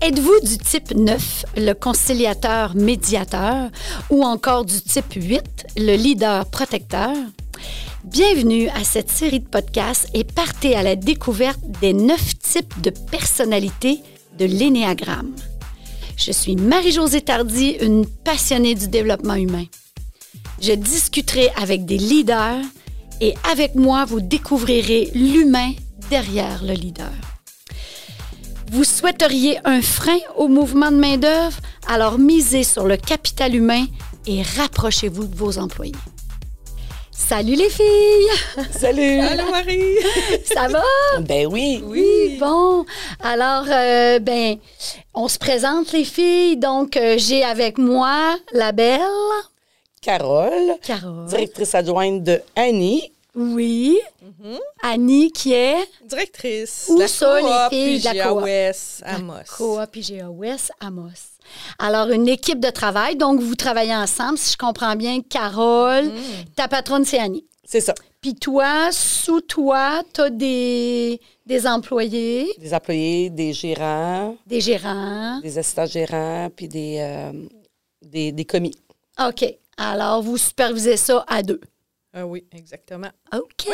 [0.00, 3.70] Êtes-vous du type 9, le conciliateur médiateur,
[4.10, 5.42] ou encore du type 8,
[5.76, 7.14] le leader protecteur?
[8.04, 12.90] Bienvenue à cette série de podcasts et partez à la découverte des neuf types de
[12.90, 14.00] personnalités
[14.38, 15.36] de l'énéagramme.
[16.16, 19.66] Je suis Marie-Josée Tardy, une passionnée du développement humain.
[20.60, 22.64] Je discuterai avec des leaders
[23.20, 25.72] et avec moi, vous découvrirez l'humain
[26.10, 27.12] derrière le leader.
[28.72, 31.58] Vous souhaiteriez un frein au mouvement de main-d'œuvre?
[31.88, 33.84] Alors misez sur le capital humain
[34.26, 35.92] et rapprochez-vous de vos employés.
[37.10, 38.64] Salut les filles!
[38.70, 39.20] Salut!
[39.20, 39.96] Allô Marie!
[40.46, 40.82] Ça va?
[41.20, 41.84] Ben oui!
[41.84, 42.86] Oui, bon.
[43.22, 44.56] Alors, euh, ben,
[45.12, 46.56] on se présente les filles.
[46.56, 49.00] Donc, euh, j'ai avec moi la belle
[50.00, 51.26] Carole, Carole.
[51.26, 53.11] directrice adjointe de Annie.
[53.34, 53.98] Oui.
[54.82, 56.86] Annie qui est Directrice.
[56.88, 58.42] Où la ça, les filles de la coop?
[59.04, 59.34] Amos.
[59.56, 61.08] Coop IGA West Amos.
[61.78, 63.16] Alors, une équipe de travail.
[63.16, 65.20] Donc, vous travaillez ensemble, si je comprends bien.
[65.22, 66.10] Carole,
[66.56, 67.44] ta patronne, c'est Annie.
[67.64, 67.94] C'est ça.
[68.20, 75.40] Puis toi, sous toi, tu as des, des employés, Des employés, des gérants, des gérants.
[75.40, 77.32] des assistants gérants, puis des, euh,
[78.02, 78.74] des, des commis.
[79.26, 79.44] OK.
[79.76, 81.60] Alors, vous supervisez ça à deux.
[82.14, 83.08] Ah oui, exactement.
[83.34, 83.68] OK.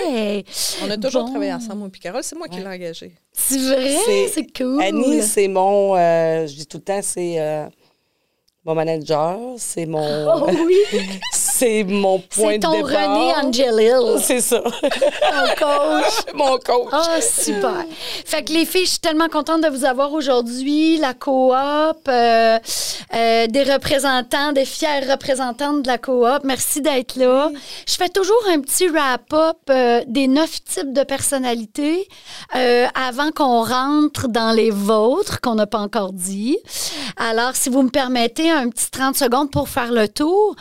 [0.85, 1.31] On a toujours Bon.
[1.31, 2.23] travaillé ensemble, moi Carole.
[2.23, 3.13] C'est moi qui l'ai engagée.
[3.33, 3.97] C'est vrai?
[4.07, 4.81] C'est- C'est cool.
[4.83, 7.67] Annie, c'est mon, euh, je dis tout le temps, c'est euh,
[8.65, 10.77] mon manager, c'est mon, Oh oui,
[11.59, 13.17] c'est mon point c'est de ton départ.
[13.17, 14.61] René Angelil, C'est ça.
[14.63, 16.13] ton coach.
[16.35, 16.89] mon coach.
[16.93, 17.85] Ah, super.
[18.25, 20.99] Fait que les filles, je suis tellement contente de vous avoir aujourd'hui.
[20.99, 21.55] La coop,
[22.09, 22.59] euh,
[23.15, 26.45] euh, des représentants, des fiers représentantes de la coop.
[26.45, 27.51] Merci d'être là.
[27.89, 32.07] Je fais toujours un petit wrap-up euh, des neuf types de personnalités
[32.95, 36.59] avant qu'on rentre dans les vôtres qu'on n'a pas encore dit.
[37.17, 40.55] Alors, si vous me permettez un petit 30 secondes pour faire le tour,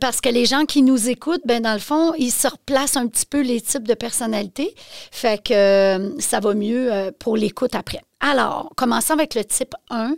[0.00, 3.06] parce que les gens qui nous écoutent, ben dans le fond, ils se replacent un
[3.06, 4.74] petit peu les types de personnalités.
[5.10, 8.00] Fait que euh, ça va mieux euh, pour l'écoute après.
[8.20, 10.16] Alors, commençons avec le type 1,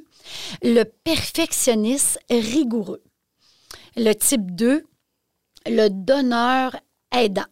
[0.63, 3.03] le perfectionniste rigoureux.
[3.97, 4.85] Le type 2,
[5.67, 6.77] le donneur
[7.15, 7.47] aidant.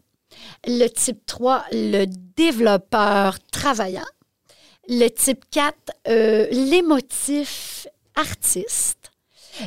[0.67, 2.07] Le type 3, le
[2.37, 4.07] développeur travaillant.
[4.89, 5.75] Le type 4,
[6.09, 9.04] euh, l'émotif artiste.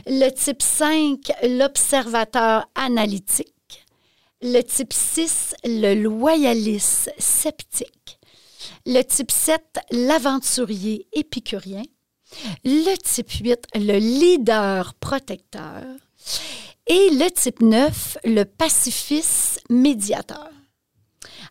[0.06, 3.86] Le type 5, l'observateur analytique.
[4.42, 8.20] Le type 6, le loyaliste sceptique.
[8.86, 9.62] Le type 7,
[9.92, 11.84] l'aventurier épicurien.
[12.64, 15.84] Le type 8, le leader protecteur.
[16.88, 20.50] Et le type 9, le pacifiste médiateur.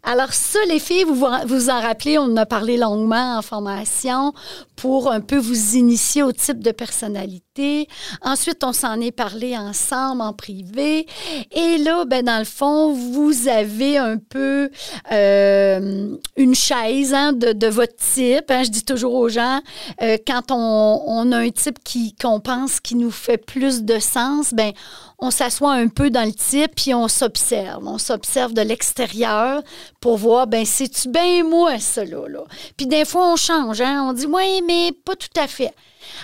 [0.02, 4.32] Alors ça, les filles, vous vous en rappelez, on en a parlé longuement en formation
[4.76, 7.88] pour un peu vous initier au type de personnalité.
[8.22, 11.06] Ensuite, on s'en est parlé ensemble en privé.
[11.50, 14.70] Et là, ben, dans le fond, vous avez un peu
[15.12, 18.50] euh, une chaise hein, de, de votre type.
[18.50, 18.62] hein.
[18.62, 19.60] je dis toujours aux gens,
[20.02, 24.52] euh, quand on, a un type qui qu'on pense qui nous fait plus de sens,
[24.52, 24.72] ben
[25.18, 27.86] on s'assoit un peu dans le type puis on s'observe.
[27.86, 29.62] On s'observe de l'extérieur
[30.00, 32.44] pour voir, ben c'est-tu bien moi, là, là?
[32.76, 34.04] Puis des fois, on change, hein?
[34.08, 35.72] On dit, oui, mais pas tout à fait.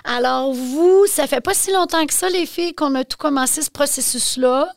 [0.05, 3.63] Alors, vous, ça fait pas si longtemps que ça, les filles, qu'on a tout commencé
[3.63, 4.73] ce processus-là.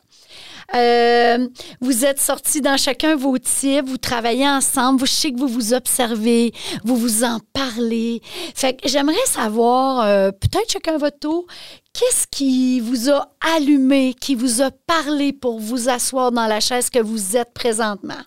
[0.73, 1.47] Euh,
[1.79, 5.47] vous êtes sortis dans chacun vos types, vous travaillez ensemble, vous je sais que vous
[5.47, 6.53] vous observez,
[6.83, 8.21] vous vous en parlez.
[8.55, 11.45] Fait que j'aimerais savoir, euh, peut-être chacun votre tour,
[11.93, 16.89] qu'est-ce qui vous a allumé, qui vous a parlé pour vous asseoir dans la chaise
[16.89, 18.23] que vous êtes présentement?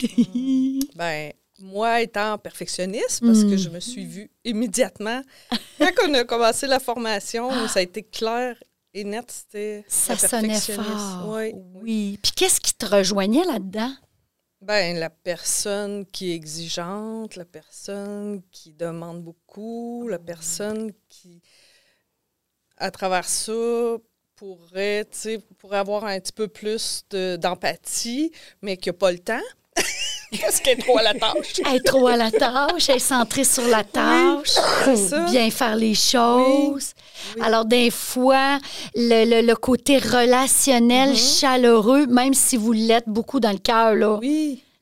[0.96, 1.32] Ben,
[1.64, 5.22] moi étant perfectionniste, parce que je me suis vue immédiatement,
[5.78, 10.60] quand on a commencé la formation, ça a été clair et net, c'était Ça sonnait
[10.60, 11.24] fort.
[11.28, 11.52] Oui.
[11.82, 12.18] Oui.
[12.22, 13.92] Puis qu'est-ce qui te rejoignait là-dedans?
[14.60, 21.42] Ben, la personne qui est exigeante, la personne qui demande beaucoup, la personne qui,
[22.76, 23.96] à travers ça,
[24.36, 29.12] pourrait, tu sais, pourrait avoir un petit peu plus de- d'empathie, mais qui n'a pas
[29.12, 29.42] le temps.
[30.40, 31.60] Parce qu'elle est trop à la tâche.
[31.72, 34.50] Être trop à la tâche, être centré sur la tâche,
[35.30, 36.92] bien faire les choses.
[37.36, 37.42] Oui.
[37.42, 38.58] Alors, des fois,
[38.96, 44.18] le, le- le côté relationnel, chaleureux, même si vous l'êtes beaucoup dans le cœur, là,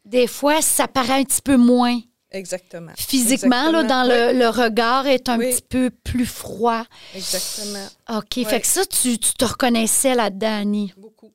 [0.05, 1.99] des fois, ça paraît un petit peu moins.
[2.31, 2.93] exactement.
[2.97, 6.85] Physiquement, là, dans le, le regard, est un petit peu plus froid.
[7.15, 7.87] Exactement.
[8.19, 8.47] OK.
[8.47, 10.93] Fait que ça, tu, tu te reconnaissais là-dedans, Annie.
[10.97, 11.31] Beaucoup.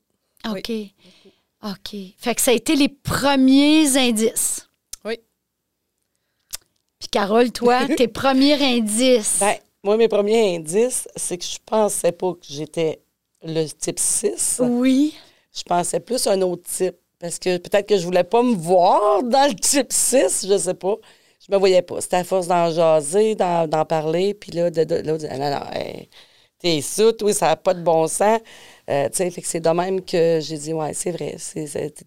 [0.50, 0.72] OK.
[1.64, 1.96] OK.
[2.18, 4.68] Fait que ça a été les premiers indices.
[5.04, 5.20] Oui.
[7.00, 9.38] Puis Carole, toi, tes premiers indices.
[9.40, 13.02] Ben, moi, mes premiers indices, c'est que je pensais pas que j'étais
[13.44, 14.62] le type 6.
[14.64, 15.16] oui.
[15.56, 16.96] Je pensais plus un autre type.
[17.20, 20.74] Parce que peut-être que je voulais pas me voir dans le type 6, je sais
[20.76, 20.96] pas.
[21.40, 22.00] Je me voyais pas.
[22.00, 25.50] C'était à force d'en jaser, d'en, d'en parler, puis là, de, de, là, de- non,
[25.50, 26.10] non, hey,
[26.60, 28.40] t'es soute, oui, ça n'a pas de bon sens.
[28.90, 31.36] Euh, tu sais, fait que c'est de même que j'ai dit, ouais, c'est vrai.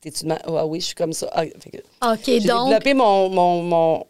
[0.00, 1.29] T'es-tu Ah oui, je suis comme ça.
[1.32, 4.06] Ah, fait que OK, j'ai donc, développé mon, mon, mon-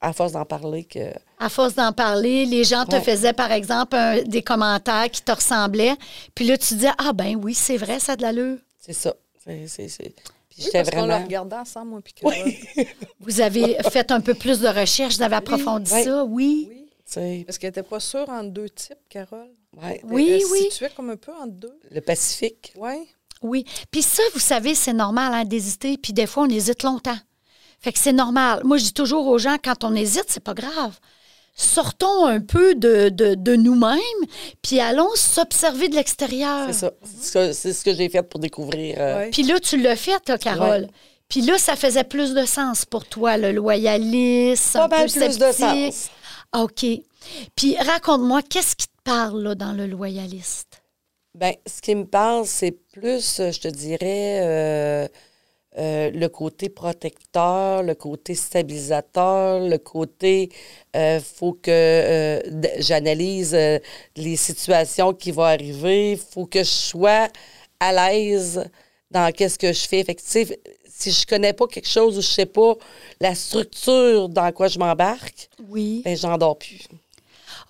[0.00, 1.10] À force d'en parler, que.
[1.38, 3.00] à force d'en parler, les gens te Ouais.
[3.00, 5.94] faisaient, par exemple, un- des commentaires qui te ressemblaient.
[6.34, 8.58] Puis là, tu disais, ah ben oui, c'est vrai, ça a de l'allure.
[8.78, 9.14] C'est ça.
[9.42, 10.12] C'est, c'est, c'est-
[10.50, 11.24] Puis Oui, j'étais parce qu'on l'a vraiment.
[11.24, 12.14] regardé ensemble, moi, puis.
[13.20, 16.04] Vous avez fait un peu plus de recherche, vous avez approfondi Oui.
[16.04, 16.85] ça, oui.
[17.14, 19.50] Parce qu'elle n'était pas sûre entre deux types, Carole?
[19.82, 20.62] ouais, Oui, Elle se oui.
[20.70, 21.78] situait comme un peu entre deux.
[21.90, 22.72] Le Pacifique.
[22.76, 23.08] Oui.
[23.42, 23.64] Oui.
[23.90, 25.96] Puis ça, vous savez, c'est normal hein, d'hésiter.
[25.98, 27.18] Puis des fois, on hésite longtemps.
[27.80, 28.62] Fait que c'est normal.
[28.64, 30.98] Moi, je dis toujours aux gens, quand on hésite, c'est pas grave.
[31.54, 33.98] Sortons un peu de, de, de nous-mêmes,
[34.62, 36.66] puis allons s'observer de l'extérieur.
[36.68, 36.90] C'est ça.
[37.02, 38.96] C'est ce que- C'est ce que j'ai fait pour découvrir.
[38.98, 39.30] euh, Ouais.
[39.30, 40.82] Puis là, tu l'as fait, toi, Carole.
[40.82, 40.88] Ouais.
[41.28, 44.78] Puis là, ça faisait plus de sens pour toi, le loyalisme.
[44.78, 46.10] Pas un mal peu plus de sens.
[46.56, 46.86] OK.
[47.54, 50.82] Puis raconte-moi, qu'est-ce qui te parle dans le loyaliste?
[51.34, 55.08] Ben, ce qui me parle, c'est plus, euh, je te dirais, euh,
[55.76, 60.48] euh, le côté protecteur, le côté stabilisateur, le côté,
[60.96, 62.40] euh, faut que
[62.78, 63.54] j'analyse
[64.16, 67.28] les situations qui vont arriver, faut que je sois
[67.80, 68.64] à l'aise
[69.10, 70.06] dans qu'est-ce que je fais.
[70.18, 70.58] Sais,
[70.98, 72.74] si je connais pas quelque chose ou je sais pas
[73.20, 76.00] la structure dans quoi je m'embarque, Oui.
[76.04, 76.80] ben, j'en dors plus.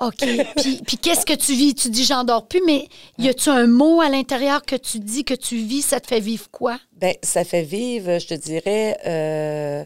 [0.00, 0.24] OK.
[0.56, 1.74] Puis, puis qu'est-ce que tu vis?
[1.74, 2.86] Tu dis j'en dors plus, mais
[3.18, 6.20] y a-tu un mot à l'intérieur que tu dis que tu vis, ça te fait
[6.20, 6.78] vivre quoi?
[6.92, 9.84] Ben, ça fait vivre, je te dirais, euh,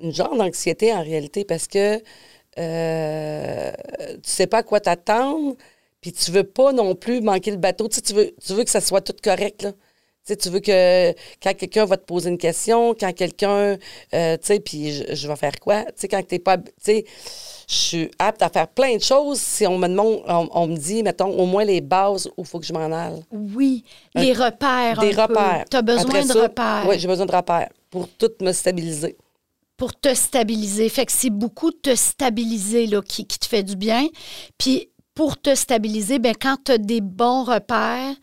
[0.00, 2.00] une genre d'anxiété en réalité parce que
[2.58, 3.72] euh,
[4.22, 5.56] tu sais pas à quoi t'attendre,
[6.00, 7.88] puis tu veux pas non plus manquer le bateau.
[7.88, 9.72] Tu, sais, tu, veux, tu veux que ça soit tout correct, là.
[10.26, 11.10] Tu veux que
[11.42, 13.76] quand quelqu'un va te poser une question, quand quelqu'un,
[14.14, 15.82] euh, tu sais, puis je, je vais faire quoi?
[15.84, 17.04] Tu sais, quand t'es pas, tu sais,
[17.68, 20.76] je suis apte à faire plein de choses si on me demande, on, on me
[20.76, 23.22] dit, mettons, au moins les bases où il faut que je m'en aille.
[23.32, 23.84] Oui.
[24.14, 25.00] Les repères.
[25.00, 25.64] Des un repères.
[25.70, 28.52] Tu as besoin Après de ça, repères Oui, j'ai besoin de repères pour tout me
[28.52, 29.16] stabiliser.
[29.76, 30.88] pour te stabiliser.
[30.88, 34.06] Fait que c'est beaucoup de te stabiliser là, qui, qui te fait du bien.
[34.56, 38.14] Puis pour te stabiliser, ben, quand tu as des bons repères,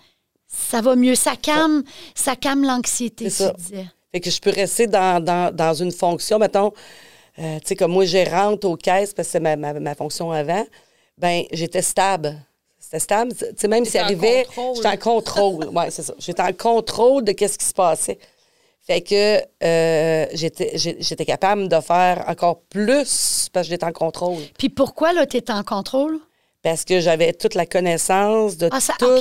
[0.51, 1.15] ça va mieux.
[1.15, 1.83] Ça calme,
[2.15, 3.53] ça calme l'anxiété, C'est ça.
[3.55, 3.85] tu disais.
[4.11, 6.73] Fait que je peux rester dans, dans, dans une fonction, mettons,
[7.37, 10.31] euh, tu sais, comme moi, gérante aux caisses, parce que c'est ma, ma, ma fonction
[10.31, 10.65] avant,
[11.17, 12.35] ben j'étais stable.
[12.79, 13.33] C'était stable.
[13.35, 14.75] Tu sais, même s'il en arrivait, contrôle.
[14.77, 15.69] j'étais en contrôle.
[15.75, 16.13] Oui, c'est ça.
[16.17, 18.17] J'étais en contrôle de qu'est-ce qui se passait.
[18.81, 24.41] Fait que euh, j'étais capable de faire encore plus parce que j'étais en contrôle.
[24.57, 26.19] Puis pourquoi là, tu es en contrôle?
[26.63, 29.19] Parce que j'avais toute la connaissance de Ah, ça, tout.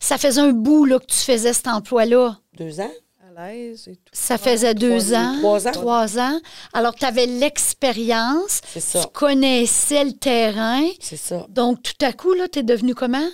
[0.00, 2.38] Ça faisait un bout là, que tu faisais cet emploi-là.
[2.56, 2.90] Deux ans?
[3.20, 4.12] À l'aise et tout.
[4.12, 5.38] Ça faisait deux trois ans.
[5.38, 5.72] Trois ans?
[5.72, 6.40] Trois ans.
[6.72, 8.60] Alors, tu avais l'expérience.
[8.72, 9.00] C'est ça.
[9.00, 10.86] Tu connaissais le terrain.
[11.00, 11.46] C'est ça.
[11.50, 13.28] Donc, tout à coup, là, tu es devenu comment?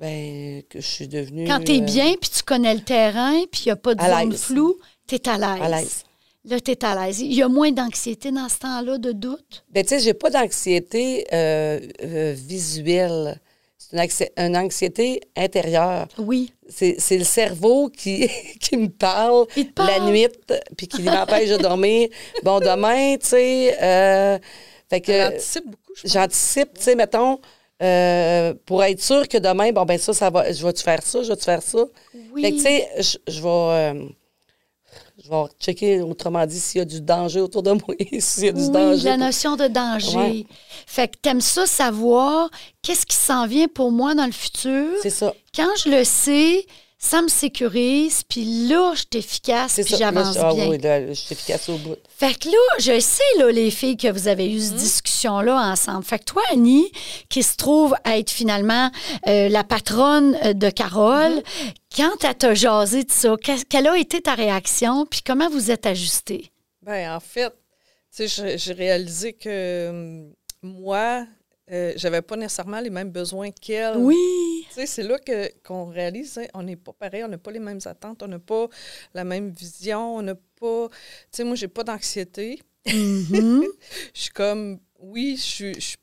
[0.00, 1.46] Ben, que je suis devenue.
[1.46, 3.94] Quand tu es euh, bien, puis tu connais le terrain, puis il n'y a pas
[3.94, 5.62] de zone floue, tu es à l'aise.
[5.62, 6.02] À l'aise.
[6.44, 7.20] Là, tu es à l'aise.
[7.20, 9.64] Il y a moins d'anxiété dans ce temps-là, de doute?
[9.70, 13.40] Ben, tu sais, j'ai pas d'anxiété euh, euh, visuelle.
[13.92, 16.08] C'est une, anxi- une anxiété intérieure.
[16.18, 16.52] Oui.
[16.68, 18.28] C'est le cerveau qui,
[18.60, 19.46] qui me parle,
[19.76, 20.28] la nuit,
[20.76, 22.08] puis qui m'empêche de dormir.
[22.42, 24.38] Bon, demain, tu sais, euh,
[24.88, 27.38] fait que Elle anticipe beaucoup, j'anticipe, tu sais, mettons,
[27.82, 31.22] euh, pour être sûr que demain, bon, ben ça, ça va, je vais-tu faire ça,
[31.22, 31.84] je vais-tu faire ça?
[32.32, 32.42] Oui.
[32.42, 34.08] Fait que, tu sais, je, je vais, euh,
[35.24, 38.48] je vais checker, autrement dit, s'il y a du danger autour de moi, s'il y
[38.48, 39.04] a du oui, danger.
[39.04, 40.16] la pour- notion de danger.
[40.16, 40.46] Ouais.
[40.86, 42.50] Fait que t'aimes ça savoir
[42.82, 44.88] qu'est-ce qui s'en vient pour moi dans le futur?
[45.02, 45.32] C'est ça.
[45.54, 46.66] Quand je le sais,
[47.04, 50.68] ça me sécurise, puis là, je suis efficace, puis j'avance ah bien.
[50.68, 51.96] oui, là, je suis efficace au bout.
[52.16, 56.04] Fait que là, je sais, là, les filles, que vous avez eu cette discussion-là ensemble.
[56.04, 56.90] Fait que toi, Annie,
[57.28, 58.88] qui se trouve être finalement
[59.26, 61.42] euh, la patronne euh, de Carole,
[61.94, 65.72] quand elle t'a jasé de ça, que- quelle a été ta réaction, puis comment vous
[65.72, 66.52] êtes ajustés?
[66.82, 67.50] Ben, en fait,
[68.16, 70.32] tu sais, j'ai- j'ai réalisé que hum,
[70.62, 71.26] moi,
[71.72, 73.96] euh, j'avais pas nécessairement les mêmes besoins qu'elle.
[73.96, 74.66] Oui.
[74.68, 77.50] Tu sais, c'est là que, qu'on réalise, hein, on n'est pas pareil, on n'a pas
[77.50, 78.66] les mêmes attentes, on n'a pas
[79.14, 80.88] la même vision, on n'a pas...
[80.90, 80.96] Tu
[81.32, 82.60] sais, moi, j'ai pas d'anxiété.
[82.86, 83.64] Mhm.
[84.14, 85.96] Je suis comme, oui, je suis, je suis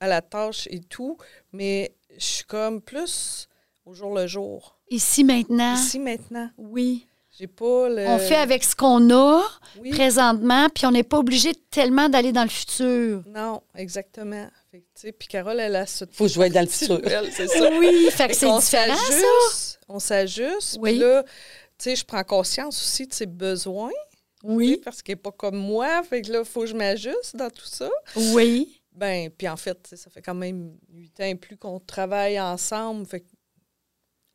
[0.00, 1.16] à la tâche et tout,
[1.52, 3.48] mais je suis comme plus
[3.84, 4.78] au jour le jour.
[4.90, 5.74] Ici, maintenant?
[5.74, 6.50] Ici, maintenant.
[6.56, 7.06] Oui.
[7.38, 8.04] J'ai pas le.
[8.08, 9.42] On fait avec ce qu'on a
[9.80, 9.90] Oui.
[9.90, 13.22] présentement, puis on n'est pas obligé tellement d'aller dans le futur.
[13.26, 14.48] Non, exactement.
[14.94, 16.04] Fait puis Carole, elle a ce.
[16.12, 17.00] Faut vais dans le futur.
[17.04, 17.70] Elle, c'est ça.
[17.78, 19.12] Oui, fait que c'est différent, ça.
[19.12, 20.78] s'ajuste, On s'ajuste.
[20.80, 20.92] Oui.
[20.92, 21.30] Puis là, tu
[21.78, 23.92] sais, je prends conscience aussi de ses besoins.
[24.42, 24.80] Oui.
[24.84, 26.02] Parce qu'il n'est pas comme moi.
[26.04, 27.90] Fait que là, il faut que je m'ajuste dans tout ça.
[28.16, 28.80] Oui.
[28.92, 33.06] Ben, puis en fait, ça fait quand même huit ans et plus qu'on travaille ensemble.
[33.06, 33.26] Fait que,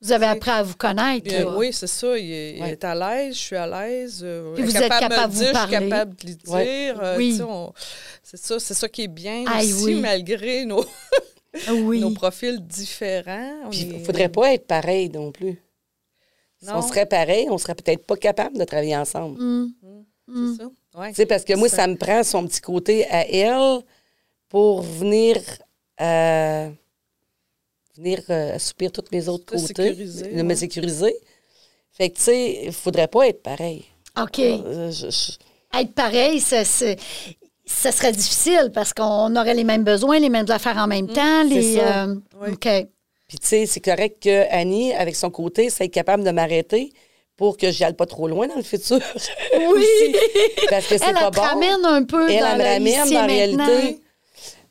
[0.04, 1.34] Vous avez appris à vous connaître.
[1.34, 2.18] euh, oui, c'est ça.
[2.18, 2.72] Il est, il Ouais.
[2.72, 4.20] est à l'aise, je suis à l'aise.
[4.24, 5.76] euh, vous êtes capable de me capable de vous dire, parler.
[5.78, 6.54] Je suis capable de lui dire.
[6.54, 6.94] Ouais.
[7.02, 7.40] euh, Oui.
[8.22, 9.96] C'est ça, c'est ça qui est bien Aïe, aussi, oui.
[10.02, 10.86] malgré nos,
[11.72, 12.00] Oui.
[12.02, 13.70] nos profils différents.
[13.72, 15.62] Il est- faudrait pas être pareil non plus.
[16.62, 16.78] Si Non.
[16.78, 19.42] on serait pareil, on serait peut-être pas capable de travailler ensemble.
[19.42, 19.74] Mm.
[20.28, 20.56] Mm.
[20.58, 20.70] C'est ça.
[21.00, 21.10] Ouais.
[21.10, 23.82] Tu sais, parce que moi, Ça- ça me prend son petit côté à elle
[24.50, 25.38] pour venir
[26.02, 26.70] euh,
[27.98, 30.56] venir euh, assoupir tous mes autres côtés, sécuriser, de me ouais.
[30.56, 31.16] sécuriser.
[31.92, 33.86] Fait que, tu sais, il faudrait pas être pareil.
[34.22, 34.40] OK.
[34.40, 40.20] Euh, je- je- Être pareil, ça, ça serait difficile parce qu'on aurait les mêmes besoins,
[40.20, 41.44] les mêmes affaires en même temps.
[41.44, 42.04] Les, Mm, ça.
[42.06, 42.50] euh, Oui.
[42.54, 42.68] OK.
[43.28, 46.92] Puis, tu sais, c'est correct que Annie, avec son côté, soit capable de m'arrêter
[47.36, 49.00] pour que j'y aille pas trop loin dans le futur.
[49.68, 49.86] Oui.
[50.70, 51.42] Parce que c'est Elle, pas elle bon.
[51.42, 53.66] ramène un peu Elle, dans elle me ramène maintenant.
[53.66, 54.00] réalité.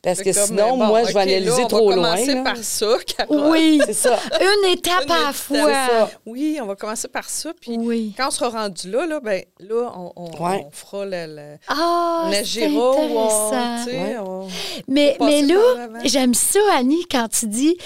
[0.02, 2.10] Parce que comme, sinon, bon, moi, je vais OK, là, analyser on trop va loin.
[2.14, 2.42] commencer là.
[2.42, 3.50] par ça, Carole.
[3.52, 3.80] Oui.
[3.86, 4.18] C'est ça.
[4.40, 6.10] Une étape Une à la fois.
[6.26, 7.52] Oui, on va commencer par ça.
[7.60, 8.12] Puis Oui.
[8.16, 10.66] quand on sera rendu là, là, ben, là on, on- Ouais.
[10.66, 14.16] on fera le, le- Ah, on agira Ouais.
[14.88, 15.60] Mais, mais là,
[16.04, 17.76] j'aime ça, Annie, quand tu dis,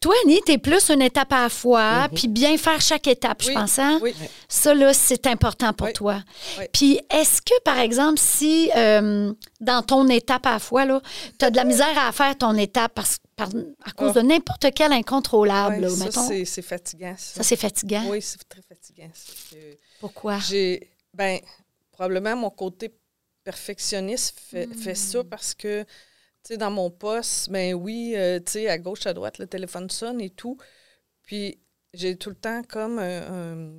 [0.00, 2.08] toi, Annie, t'es plus une étape à la fois, Mhm.
[2.14, 3.78] puis bien faire chaque étape, je pense.
[3.78, 3.98] hein?
[4.02, 4.14] oui.
[4.48, 5.92] Ça, là, c'est important pour Oui.
[5.92, 6.22] toi.
[6.58, 6.64] Oui.
[6.72, 11.00] Puis, est-ce que, par exemple, si euh, dans ton étape à la fois, là,
[11.38, 13.48] tu as de la misère à faire ton étape parce, par-
[13.84, 14.22] à cause Ah.
[14.22, 17.14] de n'importe quel incontrôlable, là, ça, mettons, c'est, fatigant.
[17.18, 18.04] Ça, ça, c'est fatigant?
[18.08, 19.10] Oui, c'est très fatigant.
[20.00, 20.38] Pourquoi?
[20.38, 21.40] J'ai, ben,
[21.92, 22.94] probablement mon côté
[23.44, 24.74] perfectionniste fait, Hmm.
[24.74, 25.88] fait ça parce que, tu
[26.42, 29.88] sais, dans mon poste, ben oui, euh, tu sais, à gauche, à droite, le téléphone
[29.90, 30.58] sonne et tout.
[31.22, 31.58] Puis
[31.94, 33.72] j'ai tout le temps comme un, un-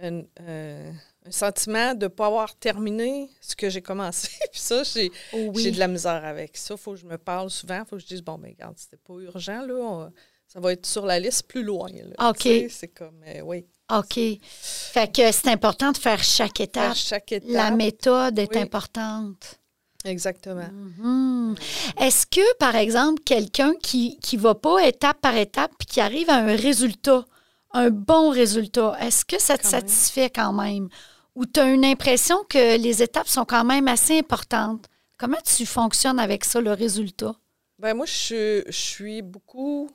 [0.00, 0.92] un- euh,
[1.26, 4.28] un sentiment de ne pas avoir terminé ce que j'ai commencé.
[4.52, 5.72] Puis ça, j'ai, Oh j'ai oui.
[5.72, 6.74] de la misère avec ça.
[6.74, 7.80] Il faut que je me parle souvent.
[7.84, 9.74] Il faut que je dise, bon, ben regarde, c'était pas urgent, là.
[9.74, 10.12] on-
[10.46, 11.90] ça va être sur la liste plus loin.
[11.92, 12.30] là.
[12.30, 12.38] OK.
[12.38, 13.66] Tu sais, C'est comme, euh, oui.
[13.94, 14.18] OK.
[14.50, 16.94] Fait que c'est important de faire chaque Faire étape.
[16.94, 17.50] chaque étape.
[17.50, 18.62] La méthode est Oui.
[18.62, 19.58] importante.
[20.06, 20.68] Exactement.
[20.72, 21.54] Mhm.
[22.00, 26.30] Est-ce que, par exemple, quelqu'un qui ne va pas étape par étape puis qui arrive
[26.30, 27.26] à un résultat,
[27.72, 30.08] un bon résultat, est-ce que ça te Quand même.
[30.08, 30.88] satisfait quand même?
[31.34, 34.86] Ou tu as une impression que les étapes sont quand même assez importantes?
[35.18, 37.34] Comment tu fonctionnes avec ça, le résultat?
[37.78, 39.88] Ben moi, je, je suis beaucoup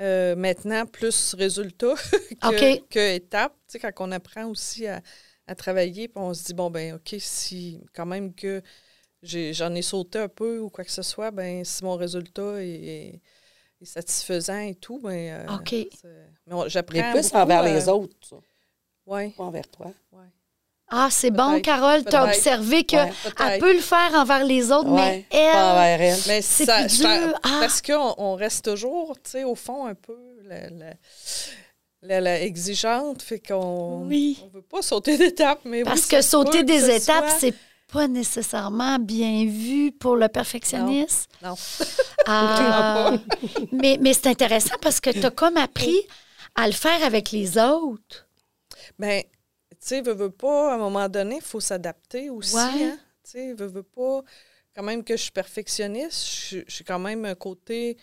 [0.00, 1.94] euh, maintenant plus résultat
[2.42, 3.54] que, étape.
[3.68, 5.02] Tu sais, quand on apprend aussi à,
[5.46, 8.62] à travailler, puis on se dit, bon, ben OK, si quand même que
[9.22, 12.62] j'ai- j'en ai, sauté un peu ou quoi que ce soit, ben si mon résultat
[12.62, 13.22] est, est
[13.86, 15.68] satisfaisant et tout, ben euh, OK.
[15.70, 15.88] c'est-
[16.46, 18.36] Mais on- j'apprends Mais plus beaucoup, envers euh, les autres, ça.
[19.06, 19.86] Ouais, pas envers toi.
[20.12, 20.24] ouais.
[20.92, 23.58] Ah, c'est bon, Carole, tu as observé qu'elle Ouais.
[23.60, 25.52] Peut le faire envers les autres, Ouais, mais elle...
[25.52, 26.18] pas envers elle.
[26.26, 27.32] Mais C'est ça, plus dur.
[27.44, 27.58] Ah.
[27.60, 30.94] Parce qu'on on reste toujours, tu sais, au fond, un peu la, la-
[32.02, 34.40] la- la exigeante, fait qu'on Oui.
[34.44, 37.54] on veut pas sauter d'étape, mais Parce oui, que sauter que des étapes, soit- c'est
[37.92, 41.30] pas nécessairement bien vu pour le perfectionniste.
[41.42, 41.54] Non.
[42.26, 43.14] Ah.
[43.72, 46.00] mais mais c'est intéressant parce que tu as comme appris
[46.54, 48.26] à le faire avec les autres.
[48.98, 49.22] Ben,
[49.70, 52.60] tu sais, veux, veux pas, à un moment donné, il faut s'adapter aussi, Ouais.
[52.62, 52.98] hein.
[53.24, 54.20] Tu sais, veux, veux pas,
[54.74, 57.96] quand même que je suis perfectionniste, je suis quand même un côté,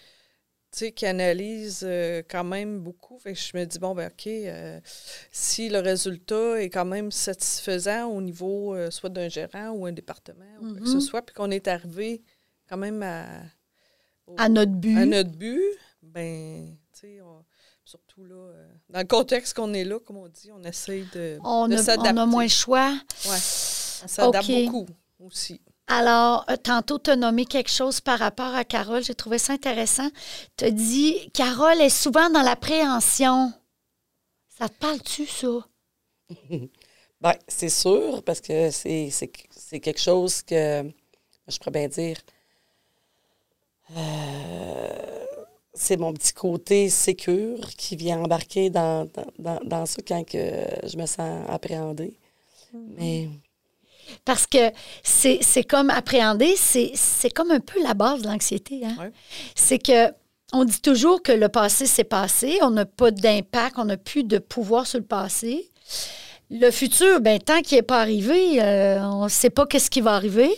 [0.71, 3.17] sais, qui analyse euh, quand même beaucoup.
[3.19, 4.79] Fait que je me dis, bon, ben OK, euh,
[5.31, 9.91] si le résultat est quand même satisfaisant au niveau euh, soit d'un gérant ou un
[9.91, 11.01] département ou quoi que ce Mhm.
[11.01, 12.21] soit, puis qu'on est arrivé
[12.69, 13.25] quand même à,
[14.27, 14.97] au- À notre but.
[14.97, 15.63] à notre but,
[16.03, 17.43] ben, tu sais, on-
[17.85, 18.51] surtout là,
[18.89, 22.11] dans le contexte qu'on est là, comme on dit, on essaye de, on, de s'adapter.
[22.13, 22.91] on a moins le choix.
[23.25, 23.39] Ouais.
[24.03, 24.85] On s'adapte beaucoup
[25.19, 25.61] aussi.
[25.87, 29.03] Alors, euh, tantôt, tu as nommé quelque chose par rapport à Carole.
[29.03, 30.09] J'ai trouvé ça intéressant.
[30.57, 33.53] Tu as dit Carole est souvent dans l'appréhension.
[34.49, 35.47] Ça te parle-tu, ça?
[37.19, 40.83] Ben, c'est sûr, parce que c'est, c'est, c'est quelque chose que,
[41.47, 42.15] je pourrais bien dire,
[43.95, 45.25] euh,
[45.73, 50.37] c'est mon petit côté sécure qui vient embarquer dans, dans, dans, dans ça quand que
[50.83, 52.19] je me sens appréhendée.
[52.73, 53.29] Mais
[54.25, 54.71] Parce que
[55.03, 58.81] c'est comme appréhender, c'est comme un peu la base de l'anxiété.
[58.85, 58.95] Hein?
[58.99, 59.11] Ouais.
[59.55, 60.11] C'est que
[60.53, 62.57] on dit toujours que le passé, c'est passé.
[62.61, 65.69] On n'a pas d'impact, on n'a plus de pouvoir sur le passé.
[66.49, 69.99] le futur, ben tant qu'il n'est pas arrivé, euh, on ne sait pas qu'est-ce qui
[69.99, 70.49] va arriver.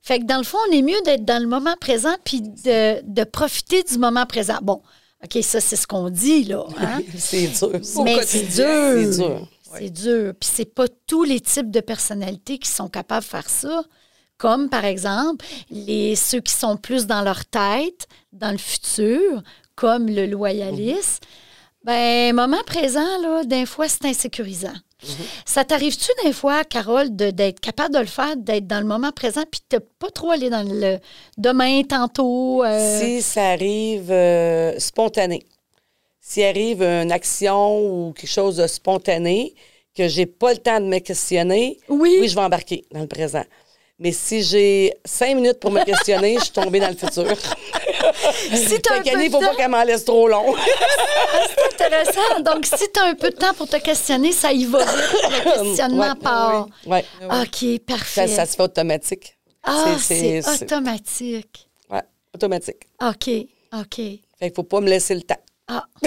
[0.00, 3.00] Fait que dans le fond, on est mieux d'être dans le moment présent puis de,
[3.04, 4.58] de profiter du moment présent.
[4.62, 4.80] Bon,
[5.24, 6.64] OK, ça, c'est ce qu'on dit, là.
[6.78, 7.00] hein?
[7.16, 7.78] C'est dur.
[7.82, 8.02] ça.
[8.02, 9.12] Mais c'est dur.
[9.12, 9.48] C'est dur.
[9.78, 10.32] C'est dur.
[10.38, 13.82] Puis c'est pas tous les types de personnalités qui sont capables de faire ça.
[14.38, 19.42] Comme, par exemple, les, ceux qui sont plus dans leur tête, dans le futur,
[19.76, 21.22] comme le loyaliste.
[21.84, 24.72] Ben, moment présent, là, des fois, c'est insécurisant.
[25.44, 29.10] Ça t'arrive-tu des fois, Carole, de- d'être capable de le faire, d'être dans le moment
[29.10, 30.98] présent, puis de pas trop aller dans le
[31.38, 32.62] demain, tantôt?
[32.64, 35.44] euh, Si ça arrive euh, spontané,
[36.24, 39.54] s'il arrive une action ou quelque chose de spontané,
[39.96, 42.16] que j'ai pas le temps de me questionner, Oui.
[42.20, 43.44] oui, je vais embarquer dans le présent.
[43.98, 47.26] Mais si j'ai cinq minutes pour me questionner, je suis tombée dans le futur.
[48.54, 50.54] Si t'as un Fait peu qu'Annie, de faut pas qu'elle m'en laisse trop long.
[51.78, 52.40] C'est intéressant.
[52.40, 54.94] Donc, si tu as un peu de temps pour te questionner, ça y va vite.
[55.22, 56.20] Le questionnement Ouais.
[56.20, 56.68] part.
[56.86, 57.04] ouais.
[57.22, 58.26] OK, parfait.
[58.26, 59.36] Ça, ça se fait automatique.
[59.64, 61.68] ah, c'est- automatique.
[61.90, 62.02] Ouais,
[62.34, 62.82] automatique.
[63.00, 63.30] OK,
[63.74, 63.96] OK.
[63.96, 65.40] Fait qu'il faut pas me laisser le temps.
[65.68, 65.84] Ah.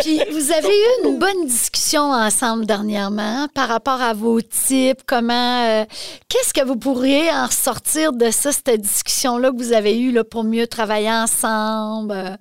[0.00, 5.64] Puis, vous avez eu une bonne discussion ensemble dernièrement par rapport à vos types, comment...
[5.66, 5.84] euh,
[6.28, 10.24] Qu'est-ce que vous pourriez en ressortir de ça, cette discussion-là que vous avez eue là,
[10.24, 12.38] pour mieux travailler ensemble?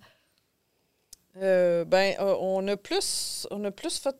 [1.41, 1.85] euh?
[1.85, 4.15] Ben, euh, on a plus, on a plus fait,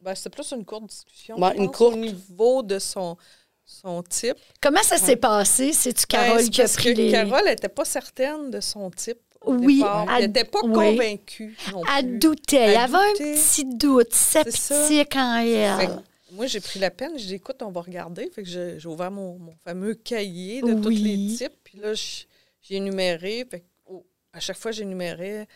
[0.00, 1.36] ben, c'était plus une courte discussion.
[1.56, 1.94] Une courte.
[1.94, 3.16] Au niveau de son,
[3.64, 4.36] son type.
[4.62, 5.72] Comment ça s'est passé?
[5.72, 7.10] C'est-tu Ben, Carole c'est qui a parce pris que les...
[7.10, 9.18] Carole n'était pas certaine de son type.
[9.46, 10.72] Oui, elle- elle n'était pas oui.
[10.72, 11.56] convaincue.
[11.72, 12.56] non Elle doutait.
[12.56, 16.02] Y Elle avait un petit doute sceptique en elle.
[16.32, 17.12] moi, j'ai pris la peine.
[17.16, 18.28] J'ai dit, écoute, on va regarder.
[18.30, 21.52] Fait que j'ai ouvert mon, mon fameux cahier de tous les types.
[21.64, 23.46] Puis là, j'ai énuméré.
[23.50, 25.46] Fait que, oh, à chaque fois, j'énumérais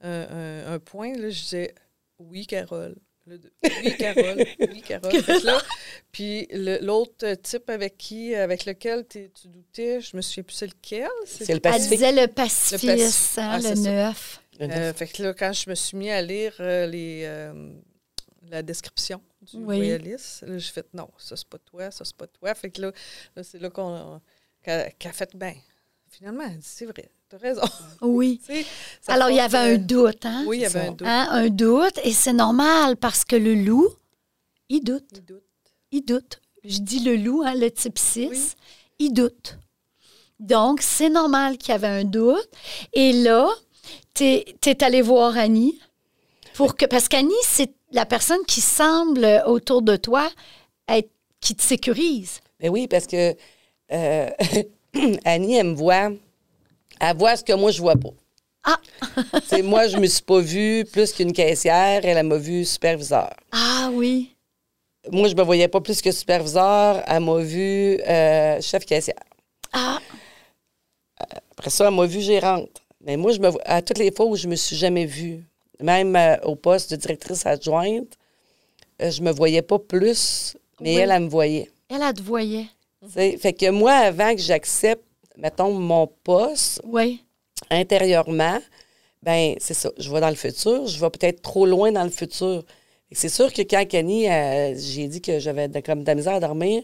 [0.00, 1.12] un, un- un point.
[1.12, 1.74] Là, je disais,
[2.18, 2.96] oui, Carole.
[3.26, 3.52] Le deux.
[3.64, 4.44] oui, Carole.
[4.60, 5.12] Oui, Carole.
[5.44, 5.60] Là,
[6.12, 10.66] puis l'autre type avec qui, avec lequel t'es- tu doutais, je me souviens plus c'est
[10.68, 11.08] lequel?
[11.26, 11.90] C'est le Elle Pacifique.
[11.90, 12.88] disait le Pacifique.
[12.90, 14.40] hein, Ah, le neuf.
[14.60, 17.72] Euh, fait que là, quand je me suis mis à lire euh, les, euh,
[18.48, 19.76] la description du Oui.
[19.76, 22.54] royaliste, là, j'ai fait non, ça c'est pas toi, ça c'est pas toi.
[22.54, 22.92] Fait que là,
[23.34, 24.20] là, c'est là qu'on
[24.62, 25.54] qu'elle qu'elle a fait ben,
[26.08, 27.62] finalement, elle dit c'est vrai, t'as raison.
[28.02, 28.40] Oui.
[29.08, 30.44] Alors, il y avait un euh, doute, hein?
[30.46, 31.06] Oui, il y avait un doute.
[31.06, 33.88] Hein, Un doute, et c'est normal parce que le loup,
[34.68, 35.04] il doute.
[35.12, 35.42] Il doute.
[35.92, 36.40] Il doute.
[36.64, 38.38] Je dis le loup, hein, le type 6, Oui.
[38.98, 39.58] il doute.
[40.40, 42.48] Donc, c'est normal qu'il y avait un doute.
[42.92, 43.48] Et là,
[44.14, 45.78] tu es, allé voir Annie.
[46.54, 50.28] Pour que, parce qu'Annie, c'est la personne qui semble autour de toi
[50.88, 51.10] être,
[51.40, 52.40] qui te sécurise.
[52.60, 53.34] Mais oui, parce que
[53.92, 54.30] euh,
[55.24, 56.10] Annie, elle me voit.
[57.00, 58.10] Elle voit ce que moi, je vois pas.
[58.64, 58.78] Ah!
[59.46, 62.00] C'est moi, je me suis pas vue plus qu'une caissière.
[62.04, 63.30] Elle, elle m'a vue superviseur.
[63.52, 64.34] Ah oui.
[65.12, 67.02] Moi, je me voyais pas plus que superviseur.
[67.06, 69.14] Elle m'a vue euh, chef caissière.
[69.72, 69.98] Ah,
[71.52, 72.82] Après ça, elle m'a vue gérante.
[73.04, 75.44] Mais moi, je me, à toutes les fois où je me suis jamais vue,
[75.80, 78.16] même euh, au poste de directrice adjointe,
[79.00, 81.00] euh, je me voyais pas plus, mais Oui.
[81.02, 81.70] elle, elle me voyait.
[81.88, 82.66] elle, elle te voyait.
[83.04, 85.04] Tu sais, Fait que moi, avant que j'accepte,
[85.36, 87.22] mettons, mon poste, Oui.
[87.70, 88.58] intérieurement,
[89.22, 89.90] ben c'est ça.
[89.98, 90.86] Je vais dans le futur.
[90.86, 92.64] Je vais peut-être trop loin dans le futur.
[93.12, 96.34] C'est sûr que quand Kenny, euh, j'ai dit que j'avais de, comme de la misère
[96.34, 96.82] à dormir,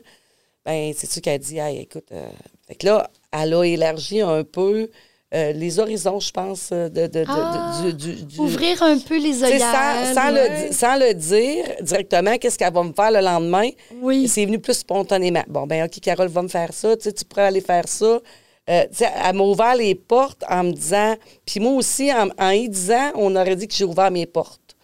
[0.65, 2.29] ben c'est sûr qu'elle a dit, hey, écoute, euh,
[2.69, 4.89] fait que là, elle a élargi un peu
[5.35, 8.99] euh, les horizons, je pense, de, de- de- de- Ah, du, du- du- Ouvrir un
[8.99, 10.13] peu les œillères.
[10.15, 13.71] sans, le, sans le dire directement, qu'est-ce qu'elle va me faire le lendemain?
[14.03, 14.29] Oui.
[14.29, 15.43] C'est venu plus spontanément.
[15.49, 16.95] Bon, ben OK, Carole va me faire ça.
[16.97, 18.21] Tu sais, tu pourrais aller faire ça.
[18.71, 21.17] Euh, tu sais, elle m'a ouvert les portes en me disant...
[21.45, 24.77] Puis moi aussi, en, en y disant, on aurait dit que j'ai ouvert mes portes.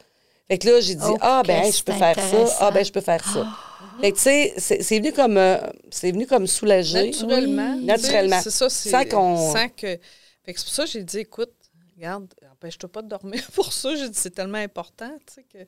[0.49, 2.57] Fait que là, j'ai dit, Oh, ah, ben, je peux faire ça.
[2.61, 3.47] Ah, ben, je peux faire ça.
[4.01, 5.37] Fait que, tu sais, c'est c'est venu comme...
[5.37, 5.59] euh,
[5.91, 7.11] c'est venu comme soulager.
[7.11, 7.75] Naturellement.
[7.77, 7.85] Oui.
[7.85, 8.41] Naturellement.
[8.43, 8.91] C'est ça, c'est.
[8.91, 9.99] Sans qu'on- Sans que.
[10.45, 11.53] Fait que c'est pour ça que j'ai dit, écoute,
[11.97, 13.95] regarde, empêche-toi pas de dormir pour ça.
[13.95, 15.59] J'ai dit, c'est tellement important, tu sais, que.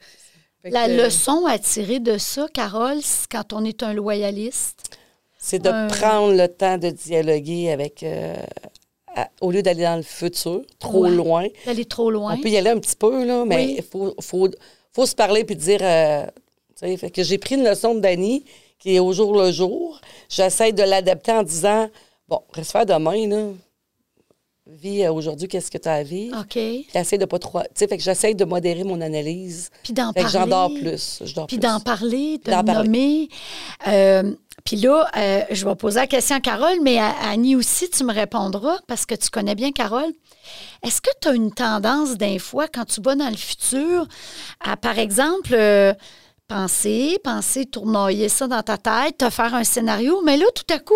[0.63, 4.97] fait La que- leçon à tirer de ça, Carole, c'est quand on est un loyaliste.
[5.43, 8.03] C'est de prendre le temps de dialoguer avec...
[8.03, 8.37] euh,
[9.17, 11.11] à- au lieu d'aller dans le futur, trop Ouais.
[11.11, 11.47] loin.
[11.67, 12.35] D'aller trop loin.
[12.35, 13.75] On peut y aller un petit peu, là, mais Oui.
[13.79, 14.49] il faut, faut,
[14.93, 15.81] faut se parler puis dire.
[15.83, 16.25] euh,
[16.79, 18.45] tu sais, fait que j'ai pris une leçon de Dani
[18.79, 20.01] qui est au jour le jour.
[20.29, 21.89] J'essaie de l'adapter en disant
[22.29, 23.47] bon, reste faire demain, là.
[24.73, 26.39] Vis euh, aujourd'hui, qu'est-ce que tu as à vivre?
[26.41, 26.53] OK.
[26.53, 27.61] Puis essaie de pas trop.
[27.61, 29.71] Tu sais, fait que j'essaie de modérer mon analyse.
[29.83, 30.29] Puis d'en parler.
[30.31, 31.23] j'en dors plus.
[31.25, 32.85] Je dors Puis d'en parler, de D'en le parler.
[32.89, 33.29] nommer.
[33.89, 37.57] Euh, puis là, euh, je vais poser la question à Carole, mais à, à Annie
[37.57, 40.13] aussi, tu me répondras parce que tu connais bien Carole.
[40.85, 44.07] Est-ce que tu as une tendance, d'un fois, quand tu vas dans le futur,
[44.65, 45.95] à, par exemple, euh,
[46.49, 50.21] penser, penser, tournoyer ça dans ta tête, te faire un scénario.
[50.25, 50.95] Mais là, tout à coup,